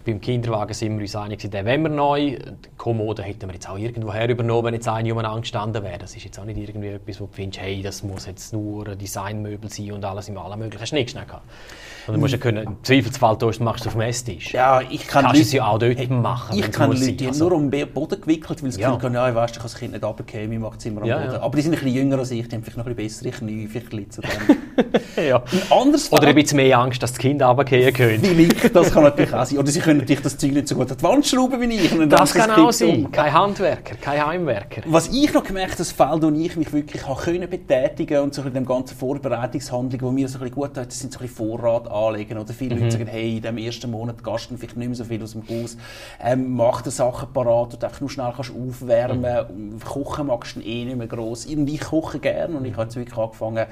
beim 0.05 0.21
Kinderwagen 0.21 0.75
sind 0.75 0.97
wir 0.97 1.03
uns 1.03 1.17
einig, 1.17 1.39
den 1.39 1.67
wollen 1.67 1.83
wir 1.83 1.89
neu. 1.89 2.21
Die 2.31 2.77
Kommode 2.77 3.23
hätten 3.23 3.47
wir 3.49 3.55
jetzt 3.55 3.69
auch 3.69 3.79
irgendwo 3.79 4.13
her 4.13 4.29
übernommen, 4.29 4.67
wenn 4.67 4.75
jetzt 4.75 4.89
eine 4.89 5.13
umeinander 5.13 5.41
gestanden 5.41 5.83
wäre. 5.83 5.99
Das 5.99 6.15
ist 6.17 6.25
jetzt 6.25 6.39
auch 6.39 6.45
nicht 6.45 6.59
irgendwie 6.59 6.89
etwas, 6.89 7.21
wo 7.21 7.27
du 7.27 7.33
findest, 7.33 7.63
hey, 7.63 7.83
das 7.83 8.03
muss 8.03 8.27
jetzt 8.27 8.53
nur 8.53 8.89
ein 8.89 8.99
Designmöbel 8.99 9.71
sein 9.71 9.93
und 9.93 10.05
alles 10.05 10.29
im 10.29 10.39
allen 10.39 10.59
möglichen 10.59 10.87
Schnickschnack 10.87 11.33
haben. 11.33 11.43
Und 12.07 12.15
du 12.15 12.21
musst 12.21 12.33
ja 12.33 12.39
können, 12.39 12.65
im 12.65 12.77
Zweifelsfall 12.83 13.39
tust, 13.39 13.61
machst 13.61 13.85
du 13.85 13.89
auf 13.89 13.95
dem 13.95 14.03
Esstisch. 14.03 14.53
Ja, 14.53 14.81
ich 14.81 15.07
kann 15.07 15.25
Kannst 15.25 15.37
Leute, 15.37 15.47
es 15.47 15.53
ja 15.53 15.67
auch 15.67 15.79
dort 15.79 16.11
machen. 16.11 16.59
Ich 16.59 16.71
kann 16.73 16.91
Leute, 16.91 17.13
die 17.13 17.27
also. 17.27 17.49
nur 17.49 17.59
um 17.59 17.71
den 17.71 17.93
Boden 17.93 18.21
gewickelt, 18.21 18.63
weil 18.63 18.73
sie 18.73 18.81
ja. 18.81 18.95
Gefühl 18.95 19.15
ja, 19.15 19.29
ich 19.29 19.35
weiss, 19.35 19.51
ich 19.51 19.57
kann 19.59 19.65
das 19.65 19.75
Kind 19.77 19.93
nicht 19.93 20.05
runtergehen, 20.05 20.53
ich 20.53 20.59
mache 20.59 20.77
es 20.79 20.87
immer 20.87 21.03
am 21.03 21.07
ja, 21.07 21.19
Boden. 21.19 21.33
Ja. 21.33 21.43
Aber 21.43 21.57
die 21.57 21.63
sind 21.63 21.73
ein 21.73 21.81
bisschen 21.81 21.95
jünger 21.95 22.19
als 22.19 22.31
ich, 22.31 22.49
die 22.49 22.57
haben 22.57 22.63
vielleicht 22.63 22.79
noch 22.79 22.87
ein 22.87 22.97
bisschen 22.97 23.25
bessere 23.25 23.47
Knie, 23.47 23.69
vielleicht 23.69 23.93
liegt 23.93 24.13
es 24.13 24.21
ja. 25.17 25.43
Ein 25.71 25.95
Oder 26.11 26.29
ein 26.29 26.35
bisschen 26.35 26.57
mehr 26.57 26.79
Angst, 26.79 27.03
dass 27.03 27.13
das 27.13 27.19
Kind 27.19 27.43
runtergehen 27.43 27.93
könnte. 27.93 28.27
Vielleicht, 28.27 28.75
das 28.75 28.93
kann 28.93 29.05
natürlich 29.05 29.33
auch 29.33 29.45
sein. 29.45 29.59
Oder 29.59 29.69
sie 29.69 29.81
können 29.91 30.01
natürlich 30.01 30.23
das 30.23 30.39
Zeug 30.39 30.53
nicht 30.53 30.69
so 30.69 30.75
gut 30.75 30.91
an 30.91 30.97
die 30.97 31.03
Wand 31.03 31.27
schrauben 31.27 31.61
wie 31.61 31.75
ich. 31.75 32.09
das 32.09 32.35
kann 32.35 32.51
auch 32.51 32.73
sein. 32.73 33.07
Um. 33.07 33.13
Kein 33.13 33.33
Handwerker, 33.33 33.97
kein 33.97 34.25
Heimwerker. 34.25 34.83
Was 34.87 35.09
ich 35.09 35.33
noch 35.33 35.45
gemerkt 35.45 35.73
habe, 35.73 35.79
das 35.79 35.93
Feld, 35.93 36.23
wo 36.23 36.31
ich 36.31 36.57
mich 36.57 36.73
wirklich 36.73 37.07
habe 37.07 37.21
können 37.21 37.51
betätigen 37.51 38.23
und 38.23 38.35
so 38.35 38.43
in 38.43 38.55
dem 38.55 38.67
ganzen 38.67 38.97
Vorbereitungshandlung, 38.97 40.01
wo 40.03 40.11
mir 40.11 40.29
so 40.29 40.39
ein 40.39 40.41
bisschen 40.41 40.55
gut 40.55 40.75
tut, 40.75 40.87
das 40.87 40.99
sind 40.99 41.13
so 41.13 41.19
ein 41.19 41.27
bisschen 41.27 41.59
Vorrat 41.59 41.91
anlegen. 41.91 42.39
Oder 42.39 42.53
viele 42.53 42.77
mhm. 42.77 42.83
Leute 42.83 42.93
sagen, 42.93 43.07
hey, 43.09 43.37
in 43.37 43.43
dem 43.43 43.59
ersten 43.59 43.91
Monat 43.91 44.23
gasten 44.23 44.59
vielleicht 44.59 44.77
nicht 44.77 44.89
mehr 44.89 44.97
so 44.97 45.05
viel 45.05 45.23
aus 45.23 45.33
dem 45.33 45.43
Haus. 45.49 45.77
Ähm, 46.23 46.55
mach 46.55 46.83
die 46.83 46.91
Sachen 46.91 47.33
parat, 47.33 47.73
du 47.73 47.87
einfach 47.87 48.01
nur 48.01 48.11
schnell 48.11 48.33
kannst 48.35 48.53
aufwärmen. 48.53 49.73
Mhm. 49.73 49.81
Kochen 49.81 50.29
magst 50.29 50.57
du 50.57 50.61
eh 50.61 50.85
nicht 50.85 50.97
mehr 50.97 51.07
gross. 51.07 51.47
Und 51.47 51.69
ich 51.69 51.81
koche 51.81 52.19
gerne 52.19 52.57
und 52.57 52.65
ich 52.65 52.73
habe 52.73 52.85
jetzt 52.85 52.97
wirklich 52.97 53.19
angefangen, 53.19 53.67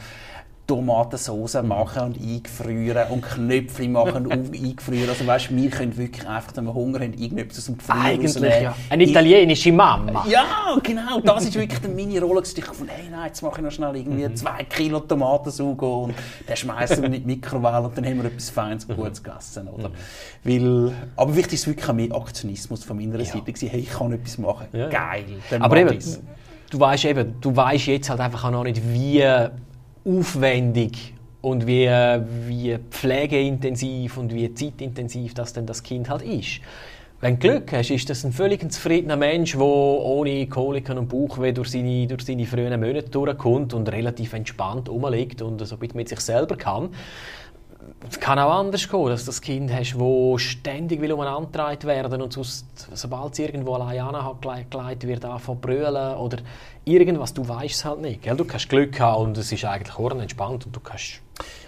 Tomatensauce 0.68 1.62
machen 1.62 2.02
und 2.02 2.20
eingefrieren 2.20 3.11
und 3.11 3.22
Knöpfe 3.22 3.88
machen 3.88 4.26
und 4.26 4.54
eingefrieren. 4.54 5.09
Also 5.09 5.26
weißt, 5.26 5.57
wir 5.57 5.70
können 5.70 5.96
wirklich 5.96 6.28
einfach, 6.28 6.54
wenn 6.57 6.64
wir 6.64 6.74
Hunger 6.74 7.00
haben, 7.00 7.14
irgendetwas 7.14 7.59
aus 7.59 7.64
dem 7.64 7.78
Gefrier 7.78 8.04
Eigentlich, 8.04 8.62
ja. 8.62 8.74
Eine 8.90 9.04
italienische 9.04 9.72
Mama. 9.72 10.26
Ja, 10.28 10.76
genau. 10.83 11.20
Das 11.20 11.44
ist 11.44 11.54
wirklich 11.54 11.81
meine 11.83 12.20
Rolle. 12.20 12.42
Ich 12.44 12.54
dachte, 12.54 12.74
hey, 12.87 13.09
nein, 13.11 13.28
jetzt 13.28 13.42
mache 13.42 13.57
ich 13.57 13.64
noch 13.64 13.70
schnell 13.70 13.96
irgendwie 13.96 14.28
mhm. 14.28 14.37
zwei 14.37 14.62
Kilo 14.64 15.00
Tomatensauce 15.00 15.78
und 15.78 16.14
dann 16.46 16.57
schmeißen 16.57 17.00
wir 17.00 17.07
in 17.07 17.12
die 17.14 17.20
Mikrowelle 17.20 17.87
und 17.87 17.96
dann 17.96 18.04
haben 18.04 18.22
wir 18.22 18.26
etwas 18.26 18.50
Feines 18.50 18.85
und 18.85 18.96
Gutes 18.96 19.22
gegessen. 19.22 19.68
Oder? 19.68 19.88
Mhm. 19.88 19.94
Weil, 20.44 20.92
aber 21.16 21.35
wichtig 21.35 21.54
ist 21.54 21.66
wirklich 21.66 21.90
mehr 21.92 22.14
Aktionismus 22.14 22.85
von 22.85 22.98
meiner 22.98 23.18
ja. 23.18 23.24
Seite. 23.24 23.66
Hey, 23.66 23.81
ich 23.81 23.90
kann 23.90 24.12
etwas 24.12 24.37
machen. 24.37 24.66
Ja. 24.74 24.88
Geil. 24.88 25.24
aber 25.61 25.78
eben, 25.78 25.98
du 26.68 26.78
weißt 26.78 27.07
eben, 27.07 27.40
du 27.40 27.57
weißt 27.57 27.87
jetzt 27.87 28.11
halt 28.11 28.20
einfach 28.20 28.44
auch 28.44 28.50
noch 28.50 28.64
nicht, 28.64 28.83
wie 28.92 29.24
aufwendig 30.09 31.14
und 31.40 31.66
wie, 31.66 31.87
wie 31.87 32.79
pflegeintensiv 32.90 34.16
und 34.16 34.35
wie 34.35 34.53
zeitintensiv 34.55 35.35
das 35.35 35.53
denn 35.53 35.66
das 35.66 35.83
Kind 35.83 36.09
halt 36.09 36.23
ist. 36.23 36.61
Wenn 37.21 37.38
du 37.38 37.49
Glück 37.49 37.73
hast, 37.73 37.90
ist 37.90 38.09
das 38.11 38.25
ein 38.25 38.33
völlig 38.33 38.71
zufriedener 38.71 39.16
Mensch, 39.16 39.53
der 39.53 39.62
ohne 39.62 40.47
Koliken 40.47 40.99
und 40.99 41.09
Bauchweh 41.09 41.51
durch 41.53 41.71
seine, 41.71 42.07
durch 42.07 42.25
seine 42.25 42.47
frühen 42.47 42.81
Monate 42.81 43.11
durchkommt 43.11 43.75
und 43.75 43.90
relativ 43.90 44.35
entspannt 44.35 44.88
rumliegt 44.88 45.42
und 45.42 45.59
so 45.66 45.75
ein 45.75 45.79
bisschen 45.81 45.97
mit 45.97 46.09
sich 46.09 46.21
selber 46.21 46.57
kann. 46.57 46.90
Es 48.09 48.18
kann 48.20 48.38
auch 48.38 48.59
anders 48.59 48.88
gehen, 48.88 49.07
dass 49.07 49.24
du 49.24 49.27
das 49.27 49.40
Kind 49.40 49.72
hast, 49.72 49.94
das 49.98 50.40
ständig 50.40 51.01
will 51.01 51.12
umeinander 51.12 51.77
werden 51.85 52.22
und 52.22 52.33
sonst, 52.33 52.66
sobald 52.94 53.33
es 53.33 53.38
irgendwo 53.38 53.74
allein 53.74 54.14
angelegt 54.14 55.07
wird, 55.07 55.24
anfangen 55.24 55.61
brüllen 55.61 56.16
oder 56.16 56.38
irgendwas, 56.85 57.35
du 57.35 57.46
weißt 57.46 57.74
es 57.74 57.85
halt 57.85 58.01
nicht. 58.01 58.22
Gell? 58.22 58.37
Du 58.37 58.44
kannst 58.44 58.68
Glück 58.68 58.98
haben 59.01 59.24
und 59.24 59.38
es 59.38 59.53
ist 59.53 59.64
eigentlich 59.64 59.98
entspannt 59.98 60.66
und 60.66 60.74
du 60.74 60.81
kannst, 60.81 61.20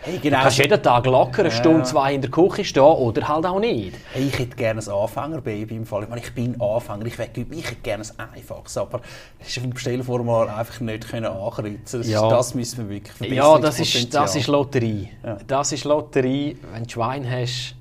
hey, 0.02 0.18
genau. 0.18 0.36
du 0.36 0.42
kannst 0.42 0.58
jeden 0.58 0.82
Tag 0.82 1.06
locker 1.06 1.42
eine 1.42 1.50
Stunde, 1.50 1.82
zwei 1.84 2.14
in 2.14 2.20
der 2.20 2.30
Küche 2.30 2.64
stehen 2.64 2.82
oder 2.82 3.28
halt 3.28 3.46
auch 3.46 3.60
nicht. 3.60 3.96
Hey, 4.12 4.28
ich 4.28 4.38
hätte 4.38 4.56
gerne 4.56 4.80
ein 4.80 4.88
Anfängerbaby 4.88 5.76
im 5.76 5.86
Fall. 5.86 6.04
Ich 6.04 6.08
meine, 6.08 6.22
ich 6.22 6.34
bin 6.34 6.60
Anfänger, 6.60 7.06
ich, 7.06 7.18
will, 7.18 7.28
ich 7.50 7.64
hätte 7.64 7.80
gerne 7.82 8.04
ein 8.16 8.30
einfaches, 8.34 8.76
aber 8.76 9.00
es 9.38 9.48
ist 9.48 9.64
im 9.64 9.70
Bestellformular 9.70 10.56
einfach 10.56 10.80
nicht 10.80 11.08
können 11.08 11.26
ankreuzen. 11.26 12.00
Das, 12.00 12.08
ja. 12.08 12.28
das 12.28 12.54
müssen 12.54 12.88
wir 12.88 12.96
wirklich 12.96 13.14
verbessern. 13.14 13.36
Ja, 13.36 13.58
das 13.58 13.80
ist, 13.80 14.14
das 14.14 14.36
ist 14.36 14.46
Lotterie. 14.46 15.10
Ja. 15.24 15.38
Das 15.46 15.72
ist 15.72 15.84
Lotterie, 15.84 16.56
wenn 16.72 16.84
du 16.84 16.90
Schwein 16.90 17.30
hast 17.30 17.76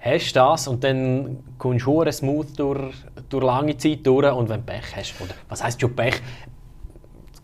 hast 0.00 0.30
du 0.30 0.40
das 0.40 0.68
und 0.68 0.84
dann 0.84 1.38
kommst 1.58 1.86
du 1.86 2.10
smooth 2.12 2.58
durch, 2.58 2.94
durch 3.28 3.44
lange 3.44 3.76
Zeit 3.76 4.06
durch 4.06 4.32
und 4.32 4.48
wenn 4.48 4.64
du 4.64 4.72
Pech 4.72 4.96
hast, 4.96 5.14
oder 5.20 5.34
was 5.48 5.62
heisst 5.62 5.80
schon 5.80 5.94
Pech? 5.94 6.20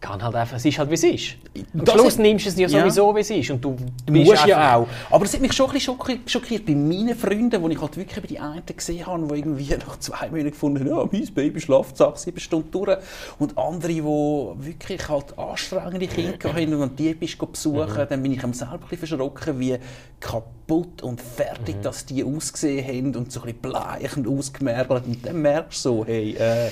Kann 0.04 0.22
halt 0.22 0.34
einfach, 0.36 0.56
es 0.56 0.64
ist 0.64 0.78
halt 0.78 0.90
wie 0.90 0.94
es 0.94 1.02
ist. 1.04 1.36
Am 1.74 1.84
Das 1.84 1.94
Schluss 1.94 2.18
nimmst 2.18 2.44
du 2.44 2.50
es 2.50 2.56
ja 2.56 2.68
Ja. 2.68 2.80
sowieso 2.80 3.16
wie 3.16 3.20
es 3.20 3.30
ist 3.30 3.50
und 3.50 3.64
du, 3.64 3.76
Du 4.06 4.12
musst 4.12 4.46
ja 4.46 4.76
auch. 4.76 4.86
Aber 5.10 5.24
es 5.24 5.32
hat 5.32 5.40
mich 5.40 5.52
schon 5.52 5.66
ein 5.66 5.72
bisschen 5.72 5.98
schockiert, 6.26 6.66
bei 6.66 6.74
meinen 6.74 7.16
Freunden, 7.16 7.62
wo 7.62 7.68
ich 7.68 7.80
halt 7.80 7.96
wirklich 7.96 8.20
bei 8.20 8.26
die 8.28 8.38
einen 8.38 8.62
gesehen 8.66 9.06
habe, 9.06 9.26
die 9.26 9.38
irgendwie 9.38 9.74
nach 9.86 9.98
zwei 9.98 10.28
Monaten 10.28 10.50
gefunden 10.50 10.80
haben, 10.80 10.88
ja, 10.88 11.08
mein 11.10 11.34
Baby 11.34 11.60
schlaft 11.60 11.96
sechs, 11.96 12.22
sieben 12.22 12.38
Stunden 12.40 12.70
durch. 12.70 12.98
Und 13.38 13.56
andere, 13.56 13.92
die 13.92 14.04
wirklich 14.04 15.08
halt 15.08 15.38
anstrengende 15.38 16.06
Kinder 16.06 16.38
haben 16.52 16.74
und 16.74 16.80
wenn 16.80 16.96
die 16.96 17.14
bist 17.14 17.38
besuchen, 17.38 18.06
dann 18.08 18.22
bin 18.22 18.32
ich 18.32 18.44
am 18.44 18.52
selber 18.52 18.74
ein 18.74 18.80
bisschen 18.88 19.08
verschrocken, 19.08 19.58
wie 19.58 19.76
kaputt 20.20 21.02
und 21.02 21.20
fertig 21.20 21.76
dass 21.82 22.04
die 22.06 22.24
ausgesehen 22.24 22.86
haben 22.86 23.16
und 23.16 23.32
so 23.32 23.40
ein 23.40 23.46
bisschen 23.46 23.60
bleich 23.60 24.16
und 24.16 24.26
ausgemergelt. 24.28 25.04
Und 25.06 25.26
dann 25.26 25.40
merkst 25.42 25.84
du 25.84 25.88
so, 25.88 26.04
hey, 26.06 26.34
äh, 26.36 26.70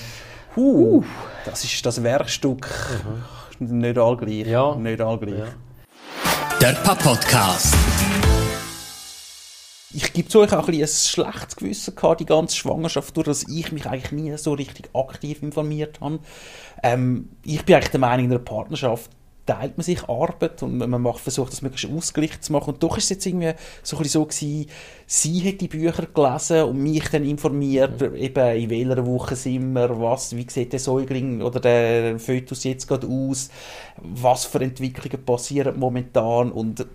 huh, 0.56 1.04
das 1.44 1.64
ist 1.64 1.84
das 1.84 2.02
Werkstück 2.02 2.68
nicht 3.70 3.98
allgleich. 3.98 4.46
Ja. 4.46 4.74
Nicht 4.74 5.00
allgleich. 5.00 5.50
Der 6.60 6.72
Papp-Podcast. 6.72 7.74
ich 9.94 10.12
gebe 10.12 10.28
zu 10.28 10.40
euch 10.40 10.52
auch 10.52 10.68
ein, 10.68 10.78
bisschen 10.78 11.24
ein 11.26 11.32
schlechtes 11.32 11.56
Gewissen 11.56 11.94
gehabt, 11.94 12.20
die 12.20 12.26
ganze 12.26 12.56
Schwangerschaft, 12.56 13.16
durch 13.16 13.26
dass 13.26 13.48
ich 13.48 13.72
mich 13.72 13.86
eigentlich 13.86 14.12
nie 14.12 14.36
so 14.36 14.54
richtig 14.54 14.88
aktiv 14.94 15.42
informiert 15.42 16.00
habe. 16.00 16.20
Ähm, 16.82 17.30
ich 17.44 17.64
bin 17.64 17.76
eigentlich 17.76 17.90
der 17.90 18.00
Meinung, 18.00 18.26
in 18.26 18.32
einer 18.32 18.40
Partnerschaft 18.40 19.10
teilt 19.46 19.76
man 19.76 19.84
sich 19.84 20.08
Arbeit 20.08 20.62
und 20.62 20.78
man 20.78 21.02
macht, 21.02 21.20
versucht, 21.20 21.52
das 21.52 21.62
möglichst 21.62 21.90
ausgeglichen 21.90 22.42
zu 22.42 22.52
machen. 22.52 22.74
Und 22.74 22.82
doch 22.82 22.96
ist 22.96 23.04
es 23.04 23.10
jetzt 23.10 23.26
irgendwie 23.26 23.52
so, 23.82 23.98
ein 23.98 24.04
so 24.04 24.24
gewesen, 24.24 24.66
sie 25.06 25.48
hat 25.48 25.60
die 25.60 25.68
Bücher 25.68 26.06
gelesen 26.06 26.62
und 26.62 26.82
mich 26.82 27.08
dann 27.08 27.24
informiert, 27.24 28.00
eben 28.00 28.56
in 28.56 28.70
welcher 28.70 29.06
Woche 29.06 29.34
sind 29.34 29.72
wir, 29.72 30.00
was, 30.00 30.36
wie 30.36 30.46
sieht 30.48 30.72
der 30.72 30.80
Säugling 30.80 31.42
oder 31.42 31.58
der 31.58 32.18
Fötus 32.18 32.64
jetzt 32.64 32.86
gerade 32.86 33.06
aus, 33.08 33.50
was 33.96 34.44
für 34.44 34.60
Entwicklungen 34.60 35.24
passieren 35.24 35.78
momentan 35.78 36.52
und 36.52 36.86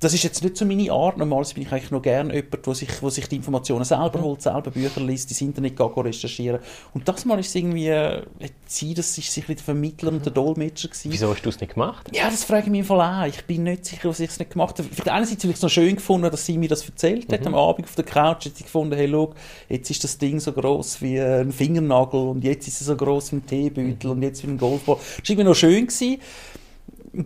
das 0.00 0.12
ist 0.12 0.24
jetzt 0.24 0.42
nicht 0.42 0.56
so 0.56 0.66
meine 0.66 0.92
Art. 0.92 1.16
Normalerweise 1.16 1.54
bin 1.54 1.62
ich 1.62 1.72
eigentlich 1.72 1.90
noch 1.90 2.02
gerne 2.02 2.34
jemand, 2.34 2.66
der 2.66 2.74
sich, 2.74 3.02
wo 3.02 3.08
sich 3.08 3.28
die 3.28 3.36
Informationen 3.36 3.84
selber 3.84 4.20
holt, 4.20 4.42
selber 4.42 4.70
Bücher 4.70 5.00
liest, 5.00 5.30
ins 5.30 5.40
Internet 5.40 5.76
geht, 5.76 5.96
recherchieren. 5.96 6.60
Und 6.92 7.08
das 7.08 7.24
Mal 7.24 7.38
ist 7.38 7.48
es 7.48 7.54
irgendwie, 7.54 7.88
äh, 7.88 8.22
sie, 8.66 8.92
das 8.92 9.16
ist 9.16 9.32
sicher 9.32 9.54
der 9.54 9.64
Vermittler 9.64 10.12
und 10.12 10.24
der 10.24 10.32
Dolmetscher 10.32 10.88
gewesen. 10.88 11.12
Wieso 11.12 11.30
hast 11.30 11.42
du 11.42 11.48
es 11.48 11.60
nicht 11.60 11.74
gemacht? 11.74 12.10
Ja, 12.14 12.28
das 12.28 12.44
frage 12.44 12.64
ich 12.64 12.70
mich 12.70 12.80
im 12.80 12.86
Fall 12.86 13.00
auch. 13.00 13.26
Ich 13.26 13.44
bin 13.46 13.62
nicht 13.62 13.86
sicher, 13.86 14.10
was 14.10 14.20
ich 14.20 14.28
es 14.28 14.38
nicht 14.38 14.50
gemacht 14.50 14.78
habe. 14.78 14.88
Vielleicht 14.90 15.08
einerseits 15.08 15.42
habe 15.42 15.50
ich 15.50 15.56
es 15.56 15.62
noch 15.62 15.70
schön 15.70 15.96
gefunden, 15.96 16.30
dass 16.30 16.44
sie 16.44 16.58
mir 16.58 16.68
das 16.68 16.86
erzählt 16.86 17.32
hat. 17.32 17.46
Am 17.46 17.54
Abend 17.54 17.86
auf 17.86 17.94
der 17.94 18.04
Couch 18.04 18.46
hat 18.46 18.56
sie 18.56 18.64
gefunden, 18.64 18.94
hey, 18.96 19.08
schau, 19.10 19.32
jetzt 19.70 19.90
ist 19.90 20.04
das 20.04 20.18
Ding 20.18 20.40
so 20.40 20.52
groß 20.52 21.00
wie 21.00 21.18
ein 21.18 21.52
Fingernagel 21.52 22.20
und 22.20 22.44
jetzt 22.44 22.68
ist 22.68 22.80
es 22.82 22.86
so 22.86 22.96
groß 22.96 23.32
wie 23.32 23.36
ein 23.36 23.46
Teebeutel 23.46 24.10
und 24.10 24.22
jetzt 24.22 24.42
wie 24.42 24.50
ein 24.50 24.58
Golfball. 24.58 24.96
Das 24.96 25.16
war 25.16 25.30
irgendwie 25.30 25.44
noch 25.44 25.54
schön. 25.54 25.86
Gewesen. 25.86 26.18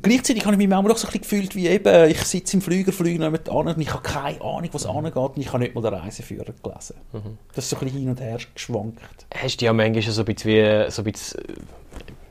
Gleichzeitig 0.03 0.45
habe 0.45 0.55
ich 0.55 0.59
mich 0.59 0.69
manchmal 0.69 0.93
auch 0.93 0.97
so 0.97 1.09
ein 1.09 1.13
bisschen 1.13 1.23
gefühlt, 1.23 1.57
wie 1.57 1.67
eben, 1.67 2.11
ich 2.11 2.23
sitze 2.23 2.57
im 2.57 2.63
Flüger, 2.63 2.93
fliege 2.93 3.23
jemand 3.23 3.49
an 3.49 3.69
und 3.69 3.81
ich 3.81 3.93
habe 3.93 4.03
keine 4.03 4.41
Ahnung, 4.41 4.69
was 4.73 4.87
angeht 4.87 5.17
und 5.17 5.39
ich 5.39 5.53
habe 5.53 5.59
nicht 5.65 5.75
mal 5.75 5.83
den 5.83 5.95
Reiseführer 5.95 6.53
gelesen. 6.63 6.95
Das 7.55 7.65
ist 7.65 7.71
so 7.71 7.77
ein 7.77 7.81
bisschen 7.81 7.99
hin 7.99 8.09
und 8.11 8.21
her 8.21 8.39
geschwankt. 8.55 9.01
Hast 9.35 9.55
du 9.55 9.59
dich 9.59 9.67
ja 9.67 9.73
manchmal 9.73 10.03
so 10.03 10.23
ein 10.23 10.25
bisschen, 10.27 10.51
wie, 10.51 10.91
so 10.91 11.03
ein 11.03 11.05
bisschen 11.11 11.41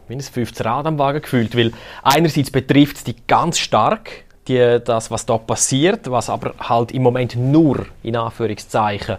wie 0.07 0.15
ein 0.15 0.21
15 0.21 0.65
Rad 0.65 0.85
am 0.85 0.97
Wagen 0.97 1.21
gefühlt, 1.21 1.55
weil 1.55 1.71
einerseits 2.03 2.49
betrifft 2.49 2.97
es 2.97 3.03
dich 3.03 3.27
ganz 3.27 3.59
stark, 3.59 4.23
die, 4.47 4.79
das, 4.83 5.11
was 5.11 5.25
da 5.25 5.37
passiert, 5.37 6.09
was 6.09 6.29
aber 6.29 6.53
halt 6.59 6.91
im 6.91 7.03
Moment 7.03 7.35
nur, 7.35 7.85
in 8.03 8.15
Anführungszeichen, 8.15 9.17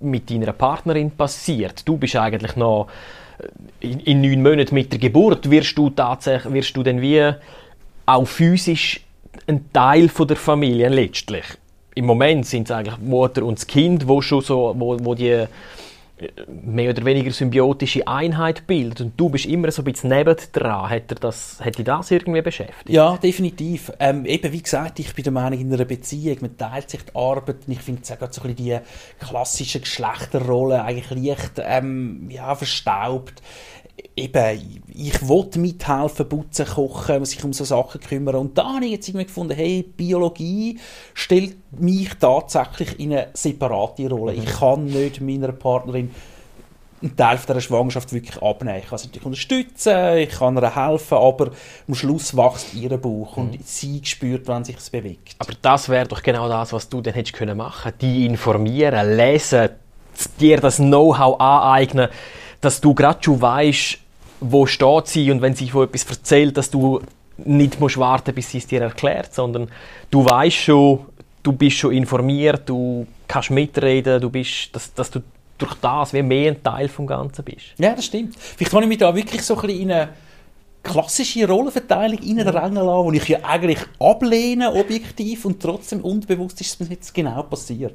mit 0.00 0.30
deiner 0.30 0.52
Partnerin 0.52 1.10
passiert. 1.10 1.86
Du 1.88 1.96
bist 1.96 2.14
eigentlich 2.16 2.54
noch 2.54 2.88
äh, 3.80 3.86
in, 3.86 4.00
in 4.00 4.20
neun 4.20 4.42
Monaten 4.42 4.74
mit 4.74 4.92
der 4.92 5.00
Geburt, 5.00 5.50
wirst 5.50 5.76
du 5.76 5.90
tatsächlich, 5.90 6.52
wirst 6.52 6.76
du 6.76 6.82
dann 6.82 7.00
wie 7.00 7.32
auch 8.08 8.26
physisch 8.26 9.00
ein 9.46 9.70
Teil 9.72 10.08
von 10.08 10.26
der 10.26 10.36
Familie 10.36 10.88
letztlich. 10.88 11.44
Im 11.94 12.06
Moment 12.06 12.46
sind 12.46 12.68
es 12.68 12.70
eigentlich 12.70 12.98
Mutter 12.98 13.42
und 13.44 13.58
das 13.58 13.66
Kind, 13.66 14.08
wo 14.08 14.22
schon 14.22 14.40
so, 14.40 14.74
wo, 14.78 14.96
wo 15.00 15.14
die 15.14 15.30
äh, 15.30 15.46
mehr 16.46 16.90
oder 16.90 17.04
weniger 17.04 17.30
symbiotische 17.32 18.06
Einheit 18.06 18.66
bildet 18.66 19.00
und 19.00 19.20
du 19.20 19.28
bist 19.28 19.46
immer 19.46 19.70
so 19.70 19.82
ein 19.82 19.92
bisschen 19.92 20.10
nebendran. 20.10 20.88
Hat, 20.88 21.22
das, 21.22 21.60
hat 21.60 21.76
dich 21.76 21.84
das 21.84 22.10
irgendwie 22.10 22.40
beschäftigt? 22.40 22.88
Ja, 22.88 23.16
definitiv. 23.16 23.92
Ähm, 23.98 24.24
eben, 24.24 24.52
wie 24.52 24.62
gesagt, 24.62 25.00
ich 25.00 25.12
bin 25.14 25.24
der 25.24 25.32
Meinung, 25.32 25.60
in 25.60 25.72
einer 25.72 25.84
Beziehung, 25.84 26.38
man 26.40 26.56
teilt 26.56 26.90
sich 26.90 27.04
die 27.04 27.14
Arbeit 27.14 27.56
und 27.66 27.72
ich 27.72 27.80
finde 27.80 28.02
es 28.02 28.10
auch 28.12 28.32
so 28.32 28.42
ein 28.42 28.54
bisschen 28.54 28.56
die 28.56 28.78
klassischen 29.24 29.82
Geschlechterrollen 29.82 30.80
eigentlich 30.80 31.10
leicht 31.10 31.52
ähm, 31.58 32.28
ja, 32.30 32.54
verstaubt. 32.54 33.42
Eben, 34.16 34.82
ich 34.94 35.26
wollte 35.26 35.58
mithelfen, 35.58 36.28
putzen, 36.28 36.66
kochen, 36.66 37.24
sich 37.24 37.42
um 37.44 37.52
so 37.52 37.64
Sachen 37.64 38.00
kümmern. 38.00 38.36
Und 38.36 38.58
da 38.58 38.74
habe 38.74 38.84
ich 38.84 38.92
jetzt 38.92 39.08
irgendwie 39.08 39.26
gefunden, 39.26 39.54
hey, 39.54 39.82
Biologie 39.82 40.78
stellt 41.14 41.56
mich 41.80 42.10
tatsächlich 42.18 42.98
in 42.98 43.12
eine 43.12 43.28
separate 43.34 44.08
Rolle. 44.08 44.34
Ich 44.34 44.46
kann 44.46 44.86
nicht 44.86 45.20
meiner 45.20 45.52
Partnerin 45.52 46.10
einen 47.00 47.16
Teil 47.16 47.38
dieser 47.38 47.60
Schwangerschaft 47.60 48.12
wirklich 48.12 48.42
abnehmen. 48.42 48.78
Ich 48.82 48.88
kann 48.88 48.98
sie 48.98 49.06
natürlich 49.06 49.26
unterstützen, 49.26 50.16
ich 50.16 50.30
kann 50.30 50.56
ihr 50.56 50.74
helfen, 50.74 51.18
aber 51.18 51.50
am 51.86 51.94
Schluss 51.94 52.36
wächst 52.36 52.74
ihr 52.74 52.96
Bauch 52.96 53.36
und 53.36 53.58
sie 53.66 54.00
spürt, 54.04 54.48
wenn 54.48 54.64
sich 54.64 54.76
es 54.76 54.90
bewegt. 54.90 55.36
Aber 55.38 55.52
das 55.60 55.88
wäre 55.88 56.08
doch 56.08 56.22
genau 56.22 56.48
das, 56.48 56.72
was 56.72 56.88
du 56.88 57.00
dann 57.00 57.14
hättest 57.14 57.36
können 57.36 57.56
machen. 57.56 57.92
Die 58.00 58.26
informieren, 58.26 59.16
lesen, 59.16 59.70
dir 60.40 60.60
das 60.60 60.76
Know-how 60.76 61.38
aneignen, 61.40 62.08
dass 62.60 62.80
du 62.80 62.94
gerade 62.94 63.22
schon 63.22 63.40
weißt, 63.40 63.98
wo 64.40 64.66
steht 64.66 65.06
sie 65.06 65.30
und 65.30 65.42
wenn 65.42 65.54
sie 65.54 65.68
von 65.68 65.84
etwas 65.84 66.04
erzählt, 66.04 66.56
dass 66.56 66.70
du 66.70 67.00
nicht 67.38 67.80
musst 67.80 67.98
warten, 67.98 68.34
bis 68.34 68.50
sie 68.50 68.58
es 68.58 68.66
dir 68.66 68.82
erklärt, 68.82 69.34
sondern 69.34 69.70
du 70.10 70.24
weißt 70.24 70.56
schon, 70.56 71.00
du 71.42 71.52
bist 71.52 71.78
schon 71.78 71.92
informiert, 71.92 72.68
du 72.68 73.06
kannst 73.26 73.50
mitreden, 73.50 74.20
du 74.20 74.30
bist, 74.30 74.74
dass, 74.74 74.92
dass 74.94 75.10
du 75.10 75.20
durch 75.56 75.74
das 75.74 76.12
wie 76.12 76.22
mehr 76.22 76.52
ein 76.52 76.62
Teil 76.62 76.88
vom 76.88 77.06
Ganzen 77.06 77.44
bist. 77.44 77.74
Ja, 77.78 77.94
das 77.94 78.04
stimmt. 78.04 78.36
Vielleicht 78.38 78.72
kann 78.72 78.82
ich 78.82 78.88
mich 78.88 78.98
da 78.98 79.14
wirklich 79.14 79.42
so 79.42 79.56
ein 79.56 79.62
bisschen 79.62 79.80
in 79.82 79.92
eine 79.92 80.08
klassische 80.82 81.46
Rollenverteilung 81.46 82.18
reindrängen 82.18 82.84
lassen, 82.84 83.12
die 83.12 83.18
ich 83.18 83.28
ja 83.28 83.38
eigentlich 83.42 83.80
ablehne, 83.98 84.72
objektiv, 84.72 85.44
und 85.44 85.60
trotzdem 85.60 86.00
unbewusst 86.00 86.60
ist 86.60 86.68
es 86.68 86.80
mir 86.80 86.94
jetzt 86.94 87.12
genau 87.12 87.42
passiert. 87.42 87.94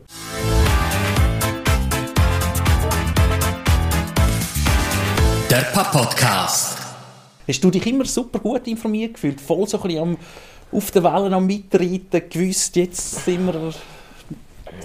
Der 5.54 5.66
Papp-Podcast. 5.72 6.80
Hast 7.48 7.64
du 7.64 7.70
dich 7.70 7.86
immer 7.86 8.06
super 8.06 8.40
gut 8.40 8.66
informiert 8.66 9.14
gefühlt, 9.14 9.40
voll 9.40 9.68
so 9.68 9.78
ein 9.78 9.84
bisschen 9.84 10.02
am, 10.02 10.18
auf 10.72 10.90
den 10.90 11.04
Wellen 11.04 11.32
am 11.32 11.46
Mitreiten, 11.46 12.28
gewusst, 12.28 12.76
jetzt 12.76 13.24
sind 13.24 13.46
wir 13.46 13.72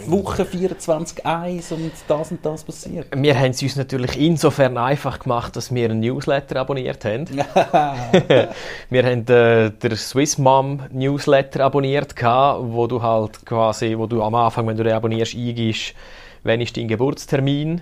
Woche 0.05 0.43
24.1 0.43 1.73
und 1.73 1.93
das 2.07 2.31
und 2.33 2.45
das 2.45 2.65
passiert? 2.65 3.07
Wir 3.17 3.35
haben 3.35 3.53
es 3.53 3.63
uns 3.63 3.77
natürlich 3.77 4.21
insofern 4.21 4.77
einfach 4.77 5.21
gemacht, 5.21 5.57
dass 5.57 5.75
wir 5.75 5.87
einen 5.87 6.01
Newsletter 6.01 6.57
abonniert 6.57 7.03
haben. 7.03 7.25
wir 8.91 9.03
haben 9.07 9.27
äh, 9.27 9.71
den 9.71 9.97
Swiss 9.97 10.37
Mom 10.37 10.83
Newsletter 10.93 11.65
abonniert, 11.65 12.15
gehabt, 12.15 12.61
wo 12.63 12.87
du 12.87 13.01
halt 13.01 13.47
quasi, 13.47 13.97
wo 13.97 14.05
du 14.05 14.23
am 14.23 14.35
Anfang, 14.35 14.67
wenn 14.67 14.77
du 14.77 14.85
den 14.85 14.93
abonnierst, 14.93 15.35
eingibst, 15.35 15.95
wann 16.43 16.61
ist 16.61 16.77
dein 16.77 16.89
Geburtstermin, 16.89 17.81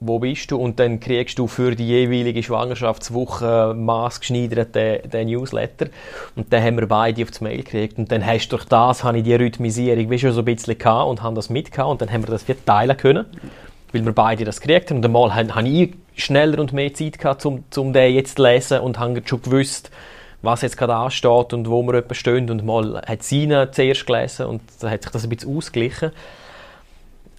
wo 0.00 0.18
bist 0.18 0.50
du? 0.50 0.56
Und 0.56 0.80
dann 0.80 0.98
kriegst 0.98 1.38
du 1.38 1.46
für 1.46 1.76
die 1.76 1.86
jeweilige 1.86 2.42
Schwangerschaftswoche 2.42 3.74
maßgeschneidert 3.76 4.74
den, 4.74 5.28
Newsletter. 5.28 5.86
Und 6.34 6.52
den 6.52 6.62
haben 6.62 6.78
wir 6.78 6.88
beide 6.88 7.22
aufs 7.22 7.40
Mail 7.40 7.58
gekriegt. 7.58 7.98
Und 7.98 8.10
dann 8.10 8.24
hast 8.24 8.48
du 8.48 8.56
durch 8.56 8.64
das 8.64 9.04
habe 9.04 9.18
ich 9.18 9.24
die 9.24 9.34
Rhythmisierung 9.34 10.10
wie 10.10 10.18
schon 10.18 10.32
so 10.32 10.40
ein 10.40 10.46
bisschen 10.46 10.78
gehabt 10.78 11.08
und 11.08 11.22
haben 11.22 11.34
das 11.34 11.50
mitgehabt 11.50 11.90
und 11.90 12.00
dann 12.00 12.10
haben 12.10 12.22
wir 12.22 12.30
das 12.30 12.48
wieder 12.48 12.64
teilen 12.64 12.96
können, 12.96 13.26
weil 13.92 14.04
wir 14.04 14.12
beide 14.12 14.44
das 14.44 14.60
gekriegt 14.60 14.90
haben. 14.90 14.98
Und 14.98 15.04
einmal 15.04 15.34
habe 15.34 15.68
ich 15.68 15.94
schneller 16.16 16.58
und 16.58 16.72
mehr 16.72 16.94
Zeit 16.94 17.18
gehabt, 17.18 17.44
um, 17.44 17.64
um 17.76 17.92
den 17.92 18.14
jetzt 18.14 18.36
zu 18.36 18.42
lesen 18.42 18.80
und 18.80 18.98
habe 18.98 19.22
schon 19.24 19.42
gewusst, 19.42 19.90
was 20.42 20.62
jetzt 20.62 20.78
gerade 20.78 20.94
ansteht 20.94 21.52
und 21.52 21.68
wo 21.68 21.82
wir 21.82 22.02
stehen. 22.12 22.50
Und 22.50 22.64
mal 22.64 23.02
hat 23.06 23.22
sie 23.22 23.44
ihn 23.44 23.68
zuerst 23.72 24.06
gelesen 24.06 24.46
und 24.46 24.62
dann 24.80 24.90
hat 24.90 25.02
sich 25.02 25.12
das 25.12 25.24
ein 25.24 25.28
bisschen 25.28 25.54
ausgeglichen. 25.54 26.12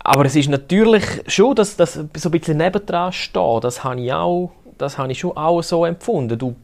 Aber 0.03 0.25
es 0.25 0.35
ist 0.35 0.49
natürlich 0.49 1.03
schon, 1.27 1.55
dass 1.55 1.75
das 1.75 1.93
so 1.93 2.01
ein 2.01 2.09
bisschen 2.09 2.57
nebendran 2.57 3.11
steht. 3.11 3.63
Das 3.63 3.83
habe 3.83 4.01
ich, 4.01 4.11
auch, 4.11 4.51
das 4.77 4.97
habe 4.97 5.11
ich 5.11 5.19
schon 5.19 5.37
auch 5.37 5.61
so 5.61 5.85
empfunden. 5.85 6.37
Du 6.37 6.55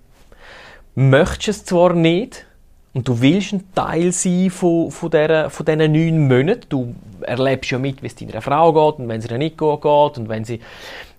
möchtest 0.95 1.47
es 1.47 1.65
zwar 1.65 1.93
nicht 1.93 2.45
und 2.93 3.07
du 3.07 3.21
willst 3.21 3.53
ein 3.53 3.63
Teil 3.75 4.11
sein 4.11 4.49
von, 4.49 4.89
von, 4.89 5.11
dieser, 5.11 5.51
von 5.51 5.65
diesen 5.65 5.91
neun 5.91 6.27
Monaten. 6.27 6.65
Du 6.67 6.95
erlebst 7.21 7.69
ja 7.69 7.77
mit, 7.77 8.01
wie 8.01 8.07
es 8.07 8.15
deiner 8.15 8.41
Frau 8.41 8.73
geht 8.73 8.99
und 8.99 9.07
wenn 9.07 9.19
es 9.19 9.29
ihr 9.29 9.37
nicht 9.37 9.57
gut 9.57 9.81
geht 9.81 10.17
und 10.17 10.29
wenn 10.29 10.43
sie 10.43 10.59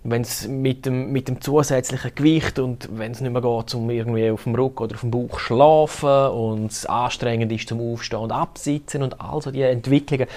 wenn 0.03 0.21
es 0.21 0.47
mit 0.47 0.85
dem, 0.85 1.11
mit 1.11 1.27
dem 1.27 1.41
zusätzlichen 1.41 2.15
Gewicht 2.15 2.57
und 2.57 2.87
wenn 2.97 3.11
es 3.11 3.19
nicht 3.19 3.31
mehr 3.31 3.41
geht, 3.41 3.75
um 3.75 3.89
irgendwie 3.89 4.29
auf 4.29 4.43
dem 4.43 4.55
Rücken 4.55 4.83
oder 4.83 4.95
auf 4.95 5.01
dem 5.01 5.11
Bauch 5.11 5.39
schlafen 5.39 6.29
und 6.29 6.71
es 6.71 6.85
anstrengend 6.85 7.51
ist 7.51 7.67
zum 7.67 7.81
Aufstehen 7.81 8.19
und 8.19 8.31
Absitzen 8.31 9.03
und 9.03 9.19
all 9.19 9.41
so 9.41 9.51
die 9.51 9.61
Entwicklungen, 9.61 10.27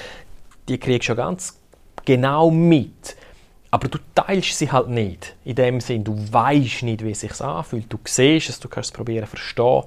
die 0.68 0.78
kriegst 0.78 1.02
du 1.02 1.12
schon 1.12 1.16
ganz 1.16 1.61
genau 2.04 2.50
mit. 2.50 3.16
aber 3.72 3.88
du 3.88 3.98
teilst 4.14 4.58
sie 4.58 4.70
halt 4.70 4.88
nicht. 4.88 5.34
In 5.44 5.54
dem 5.54 5.80
Sinn, 5.80 6.04
du 6.04 6.14
weißt 6.14 6.82
nicht, 6.82 7.02
wie 7.02 7.12
es 7.12 7.20
sich 7.20 7.40
anfühlt. 7.40 7.90
Du 7.90 7.98
siehst 8.04 8.50
es, 8.50 8.60
du 8.60 8.68
kannst 8.68 8.90
es 8.90 8.92
probieren 8.92 9.26
verstehen. 9.26 9.84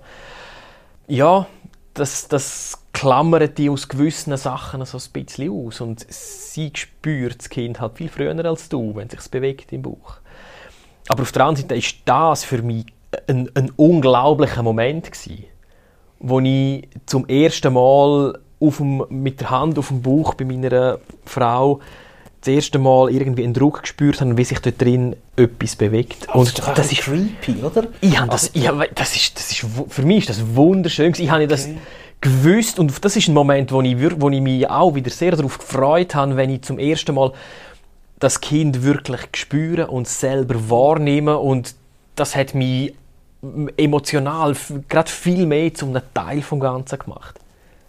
Ja, 1.08 1.46
das, 1.94 2.28
das 2.28 2.80
klammert 2.94 3.60
die 3.60 3.70
aus 3.70 3.88
gewissen 3.88 4.36
Sachen 4.38 4.84
so 4.86 4.98
ein 4.98 5.12
bisschen 5.14 5.52
aus. 5.52 5.82
Und 5.82 6.04
sie 6.10 6.72
spürt 6.76 7.38
das 7.38 7.50
Kind 7.50 7.80
halt 7.80 7.98
viel 7.98 8.10
früher 8.10 8.44
als 8.44 8.70
du, 8.70 8.96
wenn 8.96 9.08
es 9.08 9.24
sich 9.24 9.32
bewegt 9.32 9.72
im 9.72 9.84
Bauch. 9.84 10.16
Aber 11.08 11.22
auf 11.22 11.32
der 11.32 11.46
anderen 11.46 11.70
Seite 11.70 11.76
ist 11.76 11.98
das 12.06 12.44
für 12.44 12.64
mich 12.64 12.88
ein, 13.28 13.52
ein 13.54 13.72
unglaublicher 13.76 14.64
Moment 14.64 15.12
gewesen, 15.12 15.46
wo 16.20 16.40
ich 16.40 16.90
zum 17.06 17.28
ersten 17.28 17.74
Mal 17.74 18.40
auf 18.60 18.78
dem, 18.78 19.06
mit 19.10 19.42
der 19.42 19.52
Hand 19.52 19.78
auf 19.78 19.90
dem 19.90 20.02
Bauch 20.02 20.34
bei 20.34 20.44
meiner 20.44 20.98
Frau 21.24 21.82
das 22.46 22.54
erste 22.54 22.78
Mal 22.78 23.10
irgendwie 23.12 23.44
einen 23.44 23.56
Druck 23.56 23.82
gespürt 23.82 24.22
habe, 24.22 24.38
wie 24.38 24.44
sich 24.44 24.60
dort 24.60 24.80
drin 24.80 25.16
etwas 25.36 25.76
bewegt. 25.76 26.30
Also 26.30 26.40
und 26.40 26.60
das, 26.60 26.74
das 26.76 26.92
ist 26.92 27.02
creepy, 27.02 27.64
oder? 27.64 27.88
Ich 28.02 28.20
habe 28.20 28.30
das, 28.30 28.54
also, 28.54 28.82
ich, 28.82 28.90
das 28.94 29.16
ist, 29.16 29.36
das 29.36 29.52
ist, 29.52 29.66
für 29.90 30.04
mich 30.04 30.20
ist 30.20 30.30
das 30.30 30.56
wunderschön. 30.56 31.12
Ich 31.18 31.32
habe 31.32 31.48
das 31.48 31.66
okay. 31.66 31.78
gewusst 32.22 32.78
und 32.78 33.04
das 33.04 33.16
ist 33.16 33.28
ein 33.28 33.34
Moment, 33.34 33.72
wo 33.72 33.82
ich, 33.82 33.98
wo 34.22 34.30
ich 34.30 34.42
mich 34.42 34.70
auch 34.70 34.94
wieder 34.94 35.10
sehr 35.10 35.32
darauf 35.32 35.58
gefreut 35.58 36.14
habe, 36.14 36.38
wenn 36.38 36.52
ich 36.52 36.62
zum 36.62 36.78
ersten 36.78 37.16
Mal 37.16 37.32
das 38.20 38.40
Kind 38.42 38.84
wirklich 38.84 39.22
spüre 39.36 39.88
und 39.88 40.08
selber 40.08 40.70
wahrnehme 40.70 41.38
und 41.40 41.74
das 42.16 42.36
hat 42.36 42.54
mich 42.54 42.94
emotional 43.76 44.56
gerade 44.88 45.10
viel 45.10 45.48
mehr 45.48 45.74
zum 45.74 45.98
Teil 46.14 46.42
vom 46.44 46.60
Ganzen 46.60 47.00
gemacht. 47.00 47.40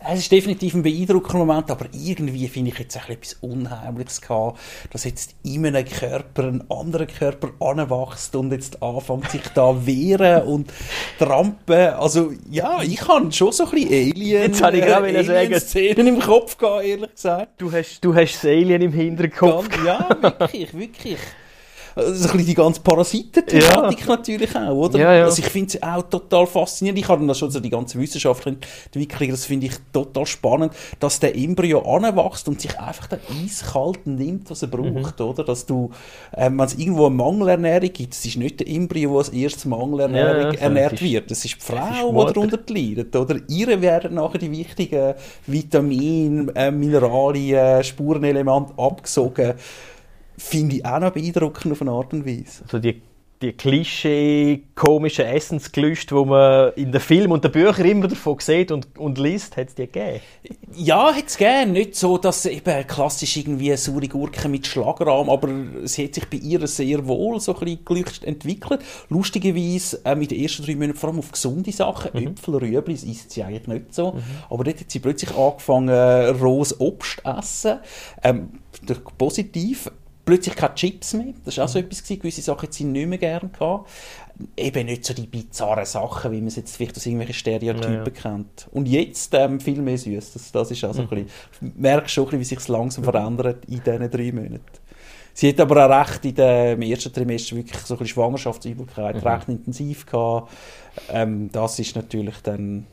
Es 0.08 0.20
ist 0.20 0.30
definitiv 0.30 0.74
ein 0.74 0.82
beeindruckender 0.84 1.44
Moment, 1.44 1.70
aber 1.70 1.86
irgendwie 1.92 2.46
finde 2.46 2.70
ich 2.70 2.78
jetzt 2.78 2.96
etwas 2.96 3.34
Unheimliches 3.40 4.20
gehabt, 4.20 4.60
dass 4.90 5.04
jetzt 5.04 5.34
in 5.42 5.66
einem 5.66 5.84
Körper 5.84 6.44
ein 6.44 6.64
anderer 6.70 7.06
Körper 7.06 7.50
anwächst 7.58 8.36
und 8.36 8.52
jetzt 8.52 8.80
anfängt 8.82 9.30
sich 9.30 9.42
da 9.54 9.84
wehren 9.84 10.42
und 10.44 10.72
trampen. 11.18 11.94
Also 11.94 12.32
ja, 12.48 12.82
ich 12.82 13.06
habe 13.08 13.32
schon 13.32 13.50
so 13.50 13.64
ein 13.64 13.70
bisschen 13.70 13.88
Alien, 13.88 14.42
jetzt 14.42 14.62
habe 14.62 14.76
ich 14.76 14.84
gerade 14.84 15.10
äh, 15.10 15.38
Alien 15.38 15.60
Szenen 15.60 16.06
im 16.06 16.20
Kopf 16.20 16.56
gehabt, 16.56 16.84
ehrlich 16.84 17.12
gesagt. 17.12 17.60
Du 17.60 17.72
hast, 17.72 18.00
du 18.00 18.14
hast 18.14 18.34
das 18.34 18.44
Alien 18.44 18.82
im 18.82 18.92
Hinterkopf. 18.92 19.68
Ja, 19.84 20.08
wirklich, 20.20 20.72
wirklich 20.72 21.18
also 21.96 22.10
ein 22.10 22.32
bisschen 22.32 22.46
die 22.46 22.54
ganze 22.54 22.80
Parasitenthematik 22.82 24.00
ja. 24.00 24.06
natürlich 24.06 24.54
auch, 24.54 24.74
oder? 24.74 24.98
Ja, 24.98 25.14
ja. 25.14 25.24
Also 25.24 25.42
ich 25.42 25.48
finde 25.48 25.68
es 25.68 25.82
auch 25.82 26.02
total 26.02 26.46
faszinierend. 26.46 26.98
Ich 26.98 27.08
habe 27.08 27.26
das 27.26 27.38
schon 27.38 27.50
so 27.50 27.58
die 27.58 27.70
ganze 27.70 27.98
wissenschaftliche 27.98 28.58
Entwicklung, 28.84 29.30
das 29.30 29.46
finde 29.46 29.66
ich 29.66 29.72
total 29.94 30.26
spannend, 30.26 30.74
dass 31.00 31.20
der 31.20 31.34
Embryo 31.34 31.80
anwächst 31.80 32.48
und 32.48 32.60
sich 32.60 32.78
einfach 32.78 33.06
dann 33.06 33.20
eiskalt 33.42 34.06
nimmt, 34.06 34.50
was 34.50 34.60
er 34.60 34.68
braucht, 34.68 35.20
mhm. 35.20 35.26
oder? 35.26 35.42
Dass 35.42 35.64
du, 35.64 35.90
ähm, 36.36 36.58
wenn 36.58 36.66
es 36.66 36.74
irgendwo 36.74 37.06
eine 37.06 37.14
Mangelernährung 37.14 37.90
gibt, 37.90 38.12
es 38.12 38.26
ist 38.26 38.36
nicht 38.36 38.60
der 38.60 38.68
Embryo, 38.68 39.12
der 39.12 39.18
als 39.18 39.28
erstes 39.30 39.64
Mangelernährung 39.64 40.52
ja, 40.52 40.60
ernährt 40.60 40.94
ist, 40.94 41.02
wird, 41.02 41.30
es 41.30 41.46
ist 41.46 41.54
die 41.54 41.60
Frau, 41.60 42.10
die 42.10 42.34
darunter 42.34 42.58
leidet, 42.68 43.16
oder? 43.16 43.36
Ihre 43.48 43.80
werden 43.80 44.16
nachher 44.16 44.38
die 44.38 44.50
wichtigen 44.50 45.14
Vitamine, 45.46 46.52
äh, 46.54 46.70
Mineralien, 46.70 47.82
Spurenelemente 47.82 48.74
abgesogen 48.76 49.54
finde 50.38 50.76
ich 50.76 50.86
auch 50.86 51.00
noch 51.00 51.12
beeindruckend 51.12 51.72
auf 51.72 51.82
eine 51.82 51.90
Art 51.90 52.12
und 52.12 52.26
Weise. 52.26 52.62
Also 52.64 52.78
die, 52.78 53.00
die 53.42 53.52
Klischee 53.52 54.62
komischen 54.74 55.26
Essensgelüste, 55.26 56.14
die 56.14 56.24
man 56.24 56.72
in 56.74 56.90
den 56.90 57.00
Filmen 57.00 57.32
und 57.32 57.44
den 57.44 57.52
Büchern 57.52 57.84
immer 57.84 58.08
davon 58.08 58.38
sieht 58.40 58.70
und, 58.70 58.98
und 58.98 59.18
liest, 59.18 59.56
hat 59.56 59.68
es 59.68 59.74
die 59.74 59.86
gegeben? 59.86 60.20
Ja, 60.74 61.14
hat 61.14 61.26
es 61.26 61.36
gegeben. 61.36 61.72
Nicht 61.72 61.96
so, 61.96 62.16
dass 62.16 62.46
eben 62.46 62.86
klassisch 62.86 63.36
irgendwie 63.36 63.68
eine 63.68 63.76
saure 63.76 64.08
Gurke 64.08 64.48
mit 64.48 64.66
Schlagrahm, 64.66 65.28
aber 65.28 65.48
es 65.84 65.98
hat 65.98 66.14
sich 66.14 66.28
bei 66.28 66.38
ihr 66.38 66.66
sehr 66.66 67.06
wohl 67.06 67.38
so 67.40 67.54
ein 67.58 67.78
bisschen 67.78 68.24
entwickelt. 68.24 68.80
Lustigerweise 69.10 70.00
äh, 70.04 70.14
mit 70.14 70.30
den 70.30 70.40
ersten 70.42 70.64
drei 70.64 70.74
Monaten 70.74 70.98
vor 70.98 71.10
allem 71.10 71.18
auf 71.18 71.32
gesunde 71.32 71.72
Sachen, 71.72 72.10
mhm. 72.14 72.28
Äpfel, 72.28 72.56
Rüebli, 72.56 72.94
das 72.94 73.04
isst 73.04 73.30
sie 73.32 73.42
eigentlich 73.42 73.66
nicht 73.66 73.94
so. 73.94 74.12
Mhm. 74.12 74.22
Aber 74.48 74.64
dort 74.64 74.80
hat 74.80 74.90
sie 74.90 74.98
plötzlich 74.98 75.36
angefangen, 75.36 75.90
rohes 76.40 76.80
Obst 76.80 77.20
zu 77.22 77.30
essen. 77.30 77.80
Ähm, 78.22 78.48
positiv 79.18 79.90
plötzlich 80.26 80.56
keine 80.56 80.74
Chips 80.74 81.14
mehr. 81.14 81.32
Das 81.44 81.56
war 81.56 81.64
auch 81.64 81.68
so 81.68 81.78
etwas, 81.78 82.02
gewesen. 82.02 82.20
gewisse 82.20 82.42
Sachen 82.42 82.70
sie 82.70 82.84
nicht 82.84 83.08
mehr 83.08 83.16
gerne 83.16 83.48
gehabt. 83.48 83.88
Eben 84.56 84.86
nicht 84.86 85.06
so 85.06 85.14
die 85.14 85.26
bizarren 85.26 85.86
Sachen, 85.86 86.32
wie 86.32 86.38
man 86.38 86.48
es 86.48 86.56
jetzt 86.56 86.76
vielleicht 86.76 86.96
aus 86.96 87.06
irgendwelchen 87.06 87.34
Stereotypen 87.34 87.92
ja, 87.92 88.04
ja. 88.04 88.10
kennt. 88.10 88.68
Und 88.72 88.86
jetzt 88.86 89.32
ähm, 89.32 89.60
viel 89.60 89.80
mehr 89.80 89.96
süß. 89.96 90.34
Das, 90.34 90.52
das 90.52 90.70
ist 90.70 90.84
also 90.84 91.02
mhm. 91.02 91.08
ein 91.10 91.24
bisschen, 91.24 91.72
merkst 91.78 92.12
schon, 92.12 92.24
ein 92.24 92.38
bisschen, 92.38 92.58
wie 92.58 92.60
sich 92.60 92.68
langsam 92.68 93.04
verändert 93.04 93.64
in 93.66 93.82
diesen 93.82 94.10
drei 94.10 94.32
Monaten. 94.32 94.60
Sie 95.32 95.48
hat 95.48 95.60
aber 95.60 95.86
auch 95.86 96.00
recht 96.00 96.24
in 96.24 96.34
dem 96.34 96.82
ersten 96.82 97.12
Trimester 97.12 97.56
wirklich 97.56 97.80
so 97.82 97.94
ein 97.94 97.98
bisschen 97.98 98.14
Schwangerschaftsübelkeit 98.14 99.16
mhm. 99.16 99.28
recht 99.28 99.48
intensiv 99.48 100.06
gehabt. 100.06 100.50
Ähm, 101.10 101.50
das 101.52 101.78
ist 101.78 101.94
natürlich 101.94 102.36
dann 102.42 102.86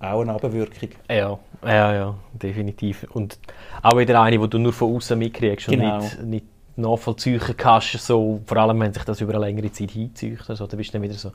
auch 0.00 0.22
eine 0.22 0.32
Nebenwirkung. 0.32 0.88
Ja, 1.10 1.38
ja, 1.64 1.94
ja, 1.94 2.14
definitiv. 2.32 3.06
Und 3.12 3.38
auch 3.82 3.96
wieder 3.98 4.20
eine, 4.20 4.38
die 4.38 4.48
du 4.48 4.58
nur 4.58 4.72
von 4.72 4.96
außen 4.96 5.18
mitkriegst 5.18 5.68
und 5.68 5.76
genau. 5.76 5.98
nicht, 5.98 6.22
nicht 6.22 6.46
nachvollziehen 6.76 7.40
kannst, 7.56 7.92
so, 7.98 8.40
vor 8.46 8.56
allem 8.56 8.80
wenn 8.80 8.92
sich 8.92 9.04
das 9.04 9.20
über 9.20 9.34
eine 9.34 9.46
längere 9.46 9.72
Zeit 9.72 9.90
hinzieht. 9.90 10.40
Also, 10.48 10.66
da 10.66 10.76
bist 10.76 10.90
du 10.90 10.92
dann 10.94 11.02
wieder 11.02 11.14
so, 11.14 11.32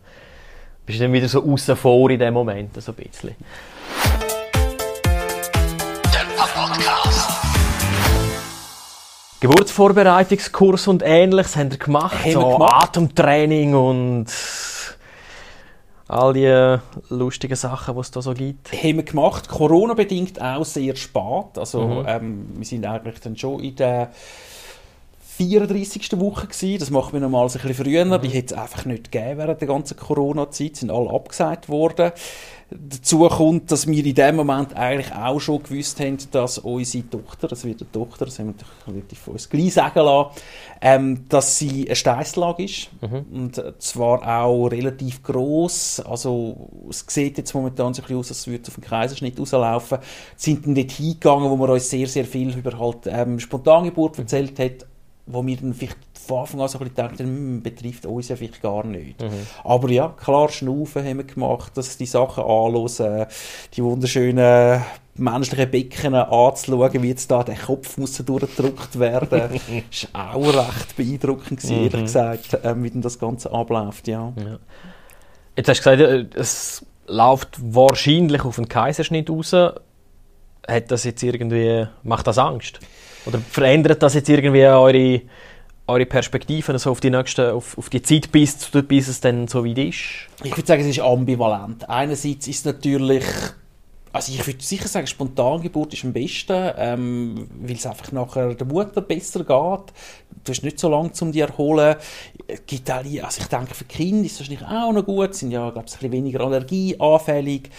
bist 0.86 1.02
dann 1.02 1.14
wieder 1.14 1.28
so 1.28 1.44
außen 1.44 1.76
vor 1.76 2.10
in 2.10 2.20
dem 2.20 2.34
Moment, 2.34 2.82
so 2.82 2.92
ein 2.92 2.96
bisschen. 2.96 3.36
Geburtsvorbereitungskurs 9.40 10.88
und 10.88 11.04
ähnliches 11.06 11.56
haben 11.56 11.70
wir 11.70 11.78
gemacht, 11.78 12.26
haben 12.26 12.32
so 12.32 12.42
wir 12.42 12.54
gemacht. 12.54 12.84
Atemtraining 12.84 13.76
und 13.76 14.26
all 16.08 16.34
die 16.34 16.78
lustigen 17.10 17.56
Sachen, 17.56 17.94
die 17.94 18.02
es 18.02 18.12
da 18.12 18.22
so 18.22 18.34
gibt. 18.34 18.72
Haben 18.74 18.96
wir 18.96 19.04
gemacht, 19.04 19.48
Corona-bedingt 19.48 20.42
auch 20.42 20.66
sehr 20.66 20.96
spät. 20.96 21.58
Also 21.58 21.82
mhm. 21.82 22.06
ähm, 22.08 22.48
wir 22.56 22.66
sind 22.66 22.86
eigentlich 22.86 23.20
dann 23.20 23.38
schon 23.38 23.60
in 23.60 23.76
der 23.76 24.12
34. 25.38 26.20
Woche 26.20 26.48
gewesen. 26.48 26.80
Das 26.80 26.90
machen 26.90 27.14
wir 27.14 27.20
normalerweise 27.20 27.60
ein 27.60 27.68
bisschen 27.68 27.86
früher. 27.86 28.06
Mhm. 28.06 28.22
Die 28.22 28.30
hätte 28.30 28.56
es 28.56 28.60
einfach 28.60 28.86
nicht 28.86 29.12
gegeben 29.12 29.38
während 29.38 29.62
der 29.62 29.68
ganzen 29.68 29.96
Corona-Zeit. 29.96 30.76
sind 30.78 30.92
alle 30.92 31.10
abgesagt 31.10 31.70
worden. 31.70 32.12
Dazu 32.70 33.20
kommt, 33.30 33.72
dass 33.72 33.88
wir 33.88 34.06
in 34.06 34.14
dem 34.14 34.36
Moment 34.36 34.76
eigentlich 34.76 35.14
auch 35.14 35.40
schon 35.40 35.64
gewusst 35.64 36.02
haben, 36.02 36.18
dass 36.32 36.58
unsere 36.58 37.10
Tochter, 37.10 37.48
das 37.48 37.64
wird 37.64 37.80
eine 37.80 37.92
Tochter, 37.94 38.26
das 38.26 38.40
haben 38.40 38.56
wir 38.58 38.94
relativ 38.94 39.20
von 39.20 39.34
uns 39.36 39.50
gleich 39.50 39.74
sagen 39.74 40.00
lassen, 40.00 40.32
ähm, 40.82 41.30
dass 41.30 41.58
sie 41.58 41.86
eine 41.86 41.96
Steißlage 41.96 42.66
ist. 42.66 42.90
Mhm. 43.00 43.26
Und 43.32 43.64
zwar 43.80 44.28
auch 44.28 44.68
relativ 44.68 45.24
gross. 45.24 46.02
Also, 46.02 46.70
es 46.90 47.06
sieht 47.08 47.38
jetzt 47.38 47.54
momentan 47.54 47.94
so 47.94 48.02
ein 48.02 48.04
bisschen 48.04 48.18
aus, 48.18 48.30
als 48.32 48.48
würde 48.48 48.64
es 48.64 48.70
auf 48.70 48.76
den 48.76 48.84
Kaiserschnitt 48.84 49.40
rauslaufen. 49.40 50.00
sind 50.36 50.66
dann 50.66 50.76
dort 50.76 50.92
hingegangen, 50.92 51.50
wo 51.50 51.56
man 51.56 51.70
uns 51.70 51.90
sehr, 51.90 52.08
sehr 52.08 52.26
viel 52.26 52.54
über 52.58 52.78
halt, 52.78 53.08
ähm, 53.08 53.40
Spontangeburt 53.40 54.20
erzählt 54.20 54.60
hat 54.60 54.86
wo 55.28 55.46
wir 55.46 55.58
dann 55.58 55.74
vielleicht 55.74 55.98
von 56.28 56.40
Anfang 56.40 56.62
an 56.62 56.68
so 56.68 56.80
ein 56.80 56.84
bisschen 56.86 56.96
dachten, 56.96 57.26
hm, 57.26 57.64
betrifft 57.64 58.06
uns 58.06 58.30
ja 58.30 58.36
vielleicht 58.36 58.62
gar 58.62 58.86
nicht. 58.86 59.22
Mhm. 59.22 59.48
Aber 59.64 59.90
ja, 59.90 60.10
klar, 60.10 60.50
Schnaufen 60.50 61.06
haben 61.06 61.18
wir 61.18 61.24
gemacht, 61.24 61.76
dass 61.76 61.98
die 61.98 62.06
Sachen 62.06 62.44
anhören, 62.44 63.28
die 63.74 63.84
wunderschönen 63.84 64.84
menschlichen 65.16 65.72
Becken 65.72 66.14
anzuschauen, 66.16 67.02
wie 67.02 67.10
jetzt 67.10 67.32
da 67.32 67.44
der 67.44 67.56
Kopf 67.56 67.98
muss 67.98 68.18
durchgedrückt 68.18 69.00
werden. 69.00 69.60
das 69.90 70.08
war 70.14 70.36
auch 70.36 70.54
recht 70.54 70.96
beeindruckend, 70.96 71.60
gewesen, 71.60 71.78
ehrlich 71.78 71.94
mhm. 71.94 72.02
gesagt, 72.02 72.60
ähm, 72.64 72.84
wie 72.84 72.90
denn 72.92 73.02
das 73.02 73.20
Ganze 73.20 73.52
abläuft. 73.52 74.08
Ja. 74.08 74.34
ja. 74.38 74.60
Jetzt 75.56 75.70
hast 75.70 75.86
du 75.86 75.92
gesagt, 75.92 76.36
äh, 76.36 76.40
es 76.40 76.86
läuft 77.08 77.58
wahrscheinlich 77.60 78.44
auf 78.44 78.58
einen 78.58 78.68
Kaiserschnitt 78.68 79.30
raus. 79.30 79.54
Hat 79.54 80.92
das 80.92 81.04
jetzt 81.06 81.24
irgendwie, 81.24 81.88
macht 82.04 82.28
das 82.28 82.38
Angst? 82.38 82.80
Oder 83.28 83.40
verändert 83.40 84.02
das 84.02 84.14
jetzt 84.14 84.30
irgendwie 84.30 84.66
eure, 84.66 85.22
eure 85.88 86.06
Perspektiven 86.06 86.74
also 86.74 86.92
auf 86.92 87.00
die 87.00 87.10
nächste, 87.10 87.54
auf, 87.54 87.78
auf 87.78 87.90
die 87.90 88.02
Zeit, 88.02 88.32
bis, 88.32 88.70
bis 88.88 89.08
es 89.08 89.20
dann 89.20 89.48
so 89.48 89.66
weit 89.66 89.78
ist? 89.78 90.00
Ich 90.44 90.56
würde 90.56 90.66
sagen, 90.66 90.82
es 90.82 90.88
ist 90.88 91.00
ambivalent. 91.00 91.90
Einerseits 91.90 92.48
ist 92.48 92.60
es 92.60 92.66
natürlich 92.66 93.24
also 94.14 94.32
ich 94.32 94.48
würde 94.48 94.64
sicher 94.64 94.88
sagen, 94.88 95.06
Spontangeburt 95.06 95.94
ist 95.94 96.04
am 96.04 96.12
besten, 96.12 96.72
ähm, 96.78 97.48
weil 97.62 97.76
es 97.76 97.86
einfach 97.86 98.12
nachher 98.12 98.56
der 98.56 98.66
Mutter 98.66 99.02
besser 99.02 99.40
geht. 99.40 99.94
Du 100.44 100.52
hast 100.52 100.64
nicht 100.64 100.80
so 100.80 100.90
lange 100.90 101.12
um 101.22 101.32
dich 101.32 101.42
erholen. 101.42 101.96
Gibt 102.66 102.90
auch, 102.90 102.96
also 102.96 103.42
ich 103.42 103.48
denke, 103.48 103.76
für 103.76 103.86
Kinder 103.86 104.26
ist 104.26 104.34
es 104.34 104.40
wahrscheinlich 104.40 104.68
auch 104.68 104.92
noch 104.92 105.06
gut. 105.06 105.36
Sind 105.36 105.52
ja, 105.52 105.70
glaube 105.70 105.86
ich, 105.88 105.94
ein 105.94 105.98
bisschen 105.98 106.12
weniger 106.12 106.42
allergieanfällig. 106.42 107.70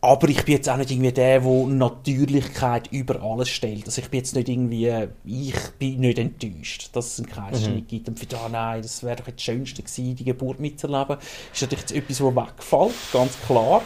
Aber 0.00 0.28
ich 0.28 0.44
bin 0.44 0.54
jetzt 0.54 0.68
auch 0.68 0.76
nicht 0.76 0.92
irgendwie 0.92 1.10
der, 1.10 1.40
der 1.40 1.66
Natürlichkeit 1.66 2.86
über 2.92 3.20
alles 3.20 3.48
stellt. 3.48 3.84
Also 3.86 4.00
ich 4.00 4.08
bin 4.08 4.18
jetzt 4.18 4.34
nicht 4.34 4.48
irgendwie, 4.48 5.08
ich 5.24 5.70
bin 5.78 6.00
nicht 6.00 6.18
enttäuscht, 6.18 6.90
dass 6.92 7.12
es 7.12 7.18
einen 7.18 7.28
Kaiserschnitt 7.28 7.84
mhm. 7.84 7.88
gibt. 7.88 8.08
Und 8.08 8.18
für 8.18 8.26
da, 8.26 8.48
nein, 8.48 8.82
das 8.82 9.02
wäre 9.02 9.16
doch 9.16 9.24
das 9.24 9.42
Schönste 9.42 9.82
gewesen, 9.82 10.14
die 10.14 10.24
Geburt 10.24 10.60
mitzuerleben. 10.60 11.16
Ist 11.52 11.62
natürlich 11.62 11.80
jetzt 11.80 11.92
etwas, 11.92 12.18
das 12.18 12.36
wegfällt, 12.36 12.94
ganz 13.12 13.40
klar. 13.44 13.82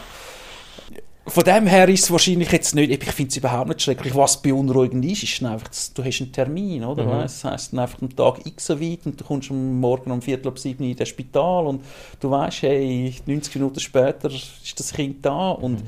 Von 1.25 1.43
dem 1.43 1.67
her 1.67 1.87
ist 1.87 2.03
es 2.03 2.11
wahrscheinlich 2.11 2.51
jetzt 2.51 2.75
nicht, 2.75 2.91
ich 2.91 3.11
finde 3.11 3.29
es 3.29 3.37
überhaupt 3.37 3.69
nicht 3.69 3.81
schrecklich. 3.81 4.13
Was 4.13 4.41
beunruhigend 4.41 5.05
ist, 5.05 5.23
ist 5.23 5.43
einfach, 5.43 5.69
dass 5.69 5.93
du 5.93 6.03
hast 6.03 6.19
einen 6.19 6.33
Termin, 6.33 6.83
oder? 6.83 7.05
Mhm. 7.05 7.21
Das 7.21 7.43
heisst 7.45 7.71
dann 7.71 7.79
einfach 7.79 8.01
am 8.01 8.13
Tag 8.13 8.45
X 8.45 8.65
so 8.65 8.81
weit 8.81 9.05
und 9.05 9.19
du 9.19 9.23
kommst 9.23 9.49
am 9.49 9.79
Morgen 9.79 10.11
um 10.11 10.21
Viertel 10.21 10.49
ab 10.49 10.59
sieben 10.59 10.83
in 10.83 10.97
das 10.97 11.07
Spital 11.07 11.65
und 11.65 11.85
du 12.19 12.29
weißt, 12.29 12.63
hey, 12.63 13.15
90 13.25 13.55
Minuten 13.55 13.79
später 13.79 14.29
ist 14.29 14.77
das 14.77 14.91
Kind 14.91 15.25
da 15.25 15.51
und 15.51 15.83
mhm. 15.83 15.87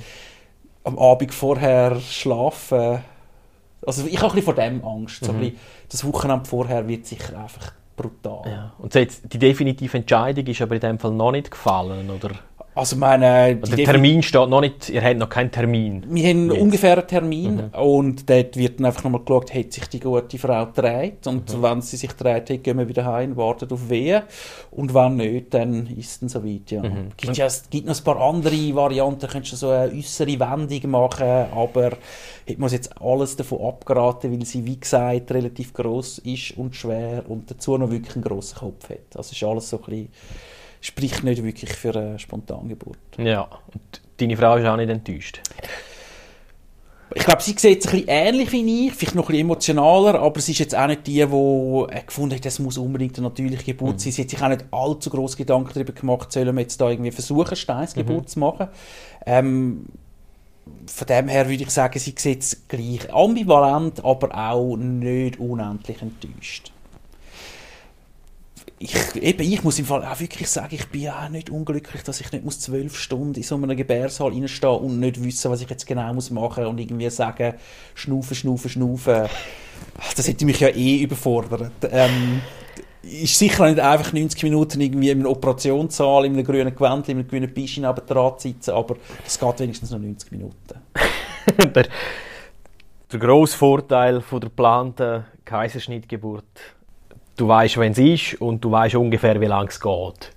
am 0.85 0.97
Abend 0.97 1.33
vorher 1.33 1.99
schlafen. 1.99 2.99
Also 3.85 4.05
ich 4.07 4.17
habe 4.17 4.27
ein 4.27 4.35
bisschen 4.35 4.43
vor 4.43 4.55
dem 4.55 4.85
Angst. 4.85 5.25
So 5.25 5.33
mhm. 5.33 5.51
das 5.89 6.05
Wochenende 6.05 6.45
vorher 6.45 6.87
wird 6.87 7.05
sicher 7.05 7.37
einfach 7.37 7.73
brutal. 7.97 8.49
Ja. 8.49 8.73
Und 8.77 8.93
so 8.93 8.99
jetzt, 8.99 9.21
die 9.31 9.39
definitive 9.39 9.97
Entscheidung 9.97 10.45
ist 10.47 10.61
aber 10.61 10.75
in 10.75 10.81
dem 10.81 10.99
Fall 10.99 11.11
noch 11.11 11.31
nicht 11.31 11.51
gefallen, 11.51 12.09
oder? 12.09 12.31
Also 12.75 12.97
meine, 12.97 13.57
also 13.61 13.73
der 13.73 13.85
Termin 13.85 14.21
steht 14.21 14.49
noch 14.49 14.59
nicht, 14.59 14.89
ihr 14.89 15.01
habt 15.01 15.17
noch 15.17 15.29
keinen 15.29 15.49
Termin. 15.49 16.05
Wir 16.09 16.29
haben 16.29 16.51
jetzt. 16.51 16.61
ungefähr 16.61 16.97
einen 16.97 17.07
Termin 17.07 17.55
mhm. 17.55 17.79
und 17.79 18.29
dort 18.29 18.57
wird 18.57 18.79
dann 18.79 18.87
einfach 18.87 19.05
nochmal 19.05 19.21
geschaut, 19.21 19.53
hat 19.53 19.71
sich 19.71 19.87
die 19.87 20.01
gute 20.01 20.37
Frau 20.37 20.65
gedreht 20.65 21.25
und 21.25 21.55
mhm. 21.55 21.61
wenn 21.63 21.81
sie 21.81 21.95
sich 21.95 22.09
gedreht 22.09 22.49
hat, 22.49 22.63
gehen 22.63 22.77
wir 22.77 22.87
wieder 22.89 23.05
heim 23.05 23.31
und 23.31 23.37
warten 23.37 23.71
auf 23.71 23.89
Wehen 23.89 24.23
und 24.71 24.93
wenn 24.93 25.15
nicht, 25.15 25.53
dann 25.53 25.87
ist 25.87 26.21
es 26.21 26.33
soweit, 26.33 26.69
ja. 26.69 26.83
Mhm. 26.83 27.11
Gibt 27.15 27.37
ja, 27.37 27.45
es 27.45 27.69
gibt 27.69 27.87
noch 27.87 27.97
ein 27.97 28.03
paar 28.03 28.19
andere 28.19 28.75
Varianten, 28.75 29.29
könntest 29.29 29.53
du 29.53 29.57
so 29.57 29.69
eine 29.69 29.93
äußere 29.93 30.37
Wendung 30.37 30.91
machen, 30.91 31.45
aber 31.55 31.91
ich 32.45 32.57
muss 32.57 32.73
jetzt 32.73 33.01
alles 33.01 33.37
davon 33.37 33.61
abgeraten, 33.61 34.33
weil 34.33 34.45
sie, 34.45 34.65
wie 34.65 34.77
gesagt, 34.77 35.31
relativ 35.31 35.73
groß 35.73 36.17
ist 36.19 36.57
und 36.57 36.75
schwer 36.75 37.23
und 37.29 37.49
dazu 37.49 37.77
noch 37.77 37.89
wirklich 37.89 38.15
einen 38.17 38.25
grossen 38.25 38.59
Kopf 38.59 38.89
hat. 38.89 39.15
Also 39.15 39.31
ist 39.31 39.43
alles 39.43 39.69
so 39.69 39.77
ein 39.77 39.83
bisschen 39.85 40.09
spricht 40.85 41.23
nicht 41.23 41.43
wirklich 41.43 41.73
für 41.73 41.95
eine 41.95 42.19
Spontangeburt. 42.19 42.97
Ja, 43.17 43.47
und 43.73 44.01
deine 44.17 44.37
Frau 44.37 44.55
ist 44.55 44.65
auch 44.65 44.77
nicht 44.77 44.89
enttäuscht? 44.89 45.41
Ich 47.13 47.23
glaube, 47.23 47.41
sie 47.41 47.55
sieht 47.57 47.79
es 47.79 47.87
ein 47.87 47.91
bisschen 47.91 48.07
ähnlich 48.07 48.51
wie 48.51 48.87
ich, 48.87 48.93
vielleicht 48.93 49.15
noch 49.15 49.23
ein 49.23 49.27
bisschen 49.27 49.45
emotionaler, 49.45 50.19
aber 50.19 50.39
sie 50.41 50.51
ist 50.51 50.59
jetzt 50.59 50.75
auch 50.75 50.87
nicht 50.87 51.07
die, 51.07 51.13
die 51.13 51.21
äh, 51.21 52.03
gefunden 52.05 52.35
hat, 52.35 52.45
das 52.45 52.59
muss 52.59 52.77
unbedingt 52.77 53.17
eine 53.17 53.27
natürliche 53.27 53.63
Geburt 53.63 53.93
mhm. 53.93 53.99
sein. 53.99 54.11
Sie 54.11 54.21
hat 54.23 54.29
sich 54.29 54.41
auch 54.41 54.49
nicht 54.49 54.65
allzu 54.71 55.09
groß 55.09 55.37
Gedanken 55.37 55.71
darüber 55.73 55.93
gemacht, 55.93 56.31
sollen 56.31 56.53
wir 56.55 56.61
jetzt 56.61 56.79
da 56.81 56.89
irgendwie 56.89 57.11
versuchen, 57.11 57.55
Steinsgeburt 57.55 58.23
mhm. 58.23 58.27
zu 58.27 58.39
machen. 58.39 58.67
Ähm, 59.25 59.85
von 60.87 61.07
dem 61.07 61.27
her 61.27 61.47
würde 61.47 61.63
ich 61.63 61.69
sagen, 61.69 61.97
sie 61.99 62.13
sieht 62.17 62.41
es 62.41 62.67
gleich 62.67 63.13
ambivalent, 63.13 64.03
aber 64.03 64.35
auch 64.35 64.75
nicht 64.75 65.39
unendlich 65.39 66.01
enttäuscht 66.01 66.74
ich, 68.85 69.23
eben, 69.23 69.41
ich 69.41 69.63
muss 69.63 69.79
im 69.79 69.85
Fall 69.85 70.03
auch 70.05 70.19
wirklich 70.19 70.47
sagen, 70.47 70.75
ich 70.75 70.87
bin 70.87 71.09
auch 71.09 71.29
nicht 71.29 71.49
unglücklich, 71.49 72.03
dass 72.03 72.21
ich 72.21 72.31
nicht 72.31 72.43
muss 72.43 72.59
zwölf 72.59 72.97
Stunden 72.97 73.35
in 73.35 73.43
so 73.43 73.55
einem 73.55 73.75
Gebärsaal 73.75 74.31
reinstehen 74.31 74.77
und 74.77 74.99
nicht 74.99 75.23
wissen, 75.23 75.51
was 75.51 75.61
ich 75.61 75.69
jetzt 75.69 75.87
genau 75.87 76.13
muss 76.13 76.29
machen 76.29 76.65
und 76.65 76.79
irgendwie 76.79 77.09
sagen, 77.09 77.55
schnaufen, 77.93 78.35
schnaufen, 78.35 78.69
schnaufen. 78.69 79.25
Das 80.15 80.27
hätte 80.27 80.45
mich 80.45 80.59
ja 80.59 80.69
eh 80.69 81.01
überfordert. 81.01 81.71
Ähm, 81.91 82.41
ist 83.01 83.37
sicher 83.37 83.67
nicht 83.67 83.79
einfach 83.79 84.13
90 84.13 84.41
Minuten 84.43 84.81
irgendwie 84.81 85.09
in 85.09 85.19
einem 85.19 85.27
Operationssaal, 85.27 86.25
in 86.25 86.33
einem 86.33 86.45
grünen 86.45 86.73
Gewand, 86.73 87.07
in 87.09 87.19
einem 87.19 87.27
grünen 87.27 87.53
Bischi 87.53 87.81
neben 87.81 88.05
dran 88.05 88.33
sitzen, 88.37 88.71
aber 88.71 88.95
es 89.25 89.39
geht 89.39 89.59
wenigstens 89.59 89.91
noch 89.91 89.99
90 89.99 90.31
Minuten. 90.31 90.55
der, 91.75 91.87
der 93.11 93.19
grosse 93.19 93.57
Vorteil 93.57 94.21
von 94.21 94.41
der 94.41 94.49
geplanten 94.49 95.25
Kaiserschnittgeburt 95.43 96.43
Du 97.37 97.49
weißt, 97.49 97.77
wenn 97.77 97.91
es 97.91 97.97
ist 97.97 98.41
und 98.41 98.63
du 98.63 98.71
weißt 98.71 98.95
ungefähr, 98.95 99.39
wie 99.41 99.45
lange 99.45 99.67
es 99.67 99.79
geht. 99.79 100.31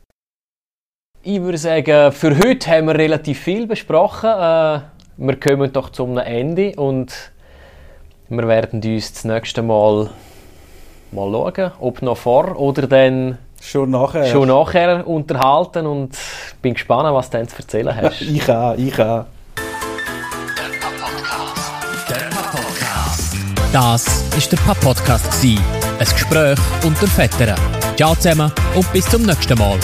Ich 1.22 1.40
würde 1.40 1.58
sagen, 1.58 2.10
für 2.10 2.36
heute 2.36 2.70
haben 2.70 2.88
wir 2.88 2.94
relativ 2.96 3.38
viel 3.38 3.66
besprochen. 3.66 4.30
Äh, 4.30 4.80
wir 5.16 5.40
kommen 5.40 5.72
doch 5.72 5.90
zum 5.90 6.18
Ende 6.18 6.72
und 6.76 7.12
wir 8.28 8.48
werden 8.48 8.82
uns 8.82 9.12
das 9.12 9.24
nächste 9.24 9.62
Mal 9.62 10.10
mal 11.12 11.30
schauen, 11.30 11.72
ob 11.80 12.02
noch 12.02 12.16
vor 12.16 12.58
oder 12.58 12.86
dann 12.88 13.38
schon 13.60 13.90
nachher, 13.90 14.26
schon 14.26 14.48
nachher 14.48 15.06
unterhalten 15.06 15.86
und 15.86 16.16
bin 16.62 16.74
gespannt, 16.74 17.14
was 17.14 17.30
du 17.30 17.38
dann 17.38 17.48
zu 17.48 17.56
erzählen 17.58 17.96
hast. 18.02 18.22
ich 18.22 18.50
auch, 18.50 18.74
ich 18.76 19.00
auch. 19.00 19.24
Das 23.72 24.24
ist 24.36 24.50
der 24.50 24.56
Pap-Podcast. 24.56 25.42
Ein 25.98 26.06
Gespräch 26.06 26.58
unter 26.84 27.08
Vettern. 27.08 27.58
Ciao 27.96 28.14
zusammen 28.14 28.52
und 28.74 28.92
bis 28.92 29.04
zum 29.06 29.22
nächsten 29.22 29.58
Mal. 29.58 29.78